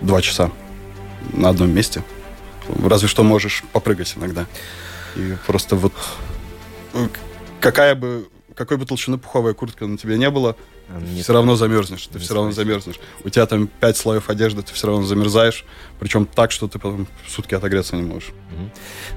[0.00, 0.50] два часа
[1.32, 2.02] на одном месте.
[2.82, 4.46] Разве что можешь попрыгать иногда.
[5.16, 5.92] И просто вот
[6.94, 7.08] э,
[7.60, 10.56] какая бы какой бы толщины пуховая куртка на тебе не было,
[10.88, 12.96] не все равно замерзнешь, ты все равно замерзнешь.
[13.24, 15.64] У тебя там пять слоев одежды, ты все равно замерзаешь,
[15.98, 18.32] причем так, что ты потом сутки отогреться не можешь.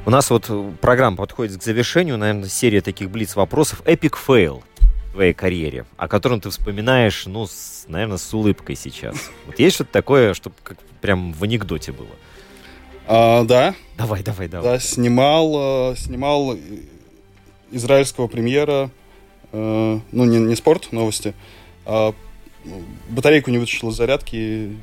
[0.06, 3.82] У нас вот э, программа подходит к завершению, наверное, серия таких блиц-вопросов.
[3.86, 4.64] Epic fail
[5.10, 9.16] в твоей карьере, о котором ты вспоминаешь, ну, с, наверное, с улыбкой сейчас.
[9.46, 12.10] Вот есть что-то такое, что как прям в анекдоте было?
[13.08, 13.76] А, да.
[13.98, 14.74] Давай, давай, давай.
[14.74, 16.58] Да, снимал, э, снимал
[17.72, 19.07] израильского премьера Э,
[20.12, 21.34] ну, не, не спорт, новости,
[21.86, 22.14] а
[23.10, 24.78] батарейку не вытащил из зарядки, и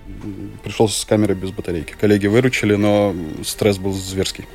[0.62, 1.94] пришел с камерой без батарейки.
[2.00, 4.46] Коллеги выручили, но стресс был зверский.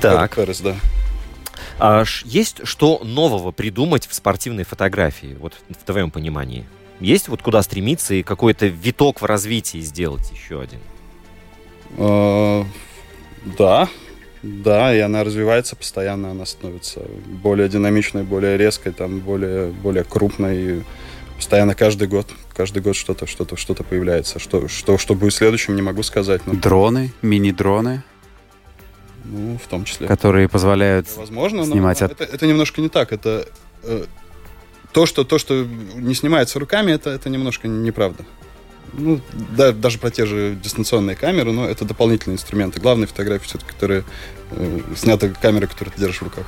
[0.00, 0.36] Так.
[0.36, 0.76] Перес, да.
[1.78, 6.66] А есть что нового придумать в спортивной фотографии, вот в твоем понимании?
[7.00, 10.80] Есть вот куда стремиться и какой-то виток в развитии сделать еще один?
[11.96, 12.66] А,
[13.58, 13.88] да,
[14.42, 20.56] да, и она развивается постоянно, она становится более динамичной, более резкой, там, более, более крупной.
[20.56, 20.82] И
[21.36, 24.38] постоянно каждый год, каждый год что-то, что-то, что-то появляется.
[24.38, 26.46] Что, что, что будет следующим, не могу сказать.
[26.46, 26.54] Но...
[26.54, 28.02] Дроны, мини-дроны?
[29.24, 30.06] Ну, в том числе.
[30.06, 32.00] Которые позволяют Возможно, снимать...
[32.00, 32.12] Но от...
[32.12, 33.12] это, это немножко не так.
[33.12, 33.46] Это
[33.82, 34.04] э,
[34.92, 35.66] то, что, то, что
[35.96, 38.24] не снимается руками, это, это немножко неправда
[38.92, 39.20] ну,
[39.56, 42.80] да, даже про те же дистанционные камеры, но это дополнительные инструменты.
[42.80, 44.04] Главные фотографии все-таки, которые
[44.50, 46.46] э, сняты камеры, которые ты держишь в руках.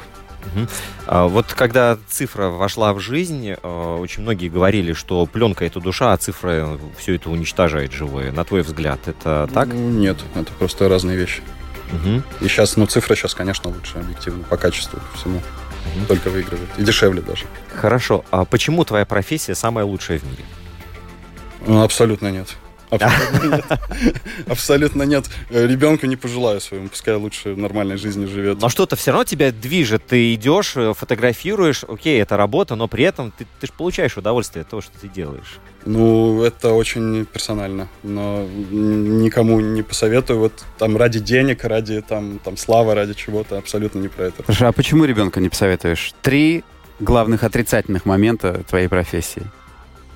[1.07, 6.13] А вот когда цифра вошла в жизнь, э, очень многие говорили, что пленка это душа,
[6.13, 8.33] а цифра все это уничтожает живое.
[8.33, 9.69] На твой взгляд, это так?
[9.69, 11.43] Ну, нет, это просто разные вещи.
[11.93, 12.25] Мгм.
[12.41, 15.41] И сейчас, ну, цифра сейчас, конечно, лучше объективно, по качеству, по всему.
[16.09, 16.69] Только выигрывает.
[16.79, 17.45] И дешевле даже.
[17.75, 18.25] Хорошо.
[18.31, 20.45] А почему твоя профессия самая лучшая в мире?
[21.67, 22.49] Ну, абсолютно нет.
[22.93, 23.65] Абсолютно нет.
[24.47, 25.25] Абсолютно нет.
[25.49, 28.61] Э, Ребенку не пожелаю своему, пускай лучше нормальной жизнью живет.
[28.61, 30.07] Но что-то все равно тебя движет.
[30.07, 34.63] Ты идешь, э, фотографируешь, окей, это работа, но при этом ты, ты же получаешь удовольствие
[34.63, 35.59] от того, что ты делаешь.
[35.87, 40.39] Ну, это очень персонально, но никому не посоветую.
[40.39, 44.45] Вот там ради денег, ради там, там славы, ради чего-то, абсолютно не про это.
[44.45, 46.13] Слушай, а почему ребенка не посоветуешь?
[46.21, 46.63] Три
[47.01, 49.43] главных отрицательных момента твоей профессии.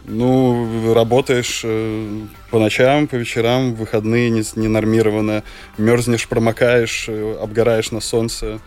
[0.09, 5.43] Ну, работаешь э, по ночам, по вечерам, выходные не, ненормированно,
[5.79, 8.61] мерзнешь, промокаешь, э, обгораешь на солнце.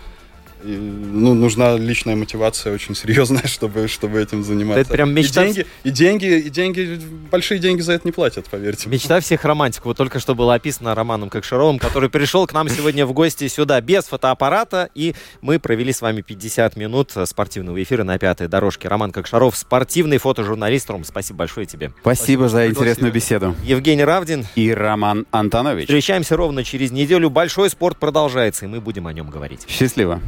[0.64, 4.82] И, ну, нужна личная мотивация очень серьезная, чтобы, чтобы этим заниматься.
[4.82, 7.02] Это прям мечта- И деньги, и деньги, и деньги,
[7.32, 8.90] большие деньги за это не платят, поверьте.
[8.90, 9.86] Мечта всех романтиков.
[9.86, 13.80] Вот только что было описано Романом Кокшаровым, который пришел к нам сегодня в гости сюда
[13.80, 18.88] без фотоаппарата, и мы провели с вами 50 минут спортивного эфира на пятой дорожке.
[18.90, 20.90] Роман Кокшаров, спортивный фотожурналист.
[20.90, 21.92] Ром, спасибо большое тебе.
[22.02, 23.56] Спасибо, Спасибо, за интересную беседу.
[23.64, 24.46] Евгений Равдин.
[24.56, 25.86] И Роман Антонович.
[25.86, 27.30] Встречаемся ровно через неделю.
[27.30, 29.66] Большой спорт продолжается, и мы будем о нем говорить.
[29.68, 30.22] Счастливо.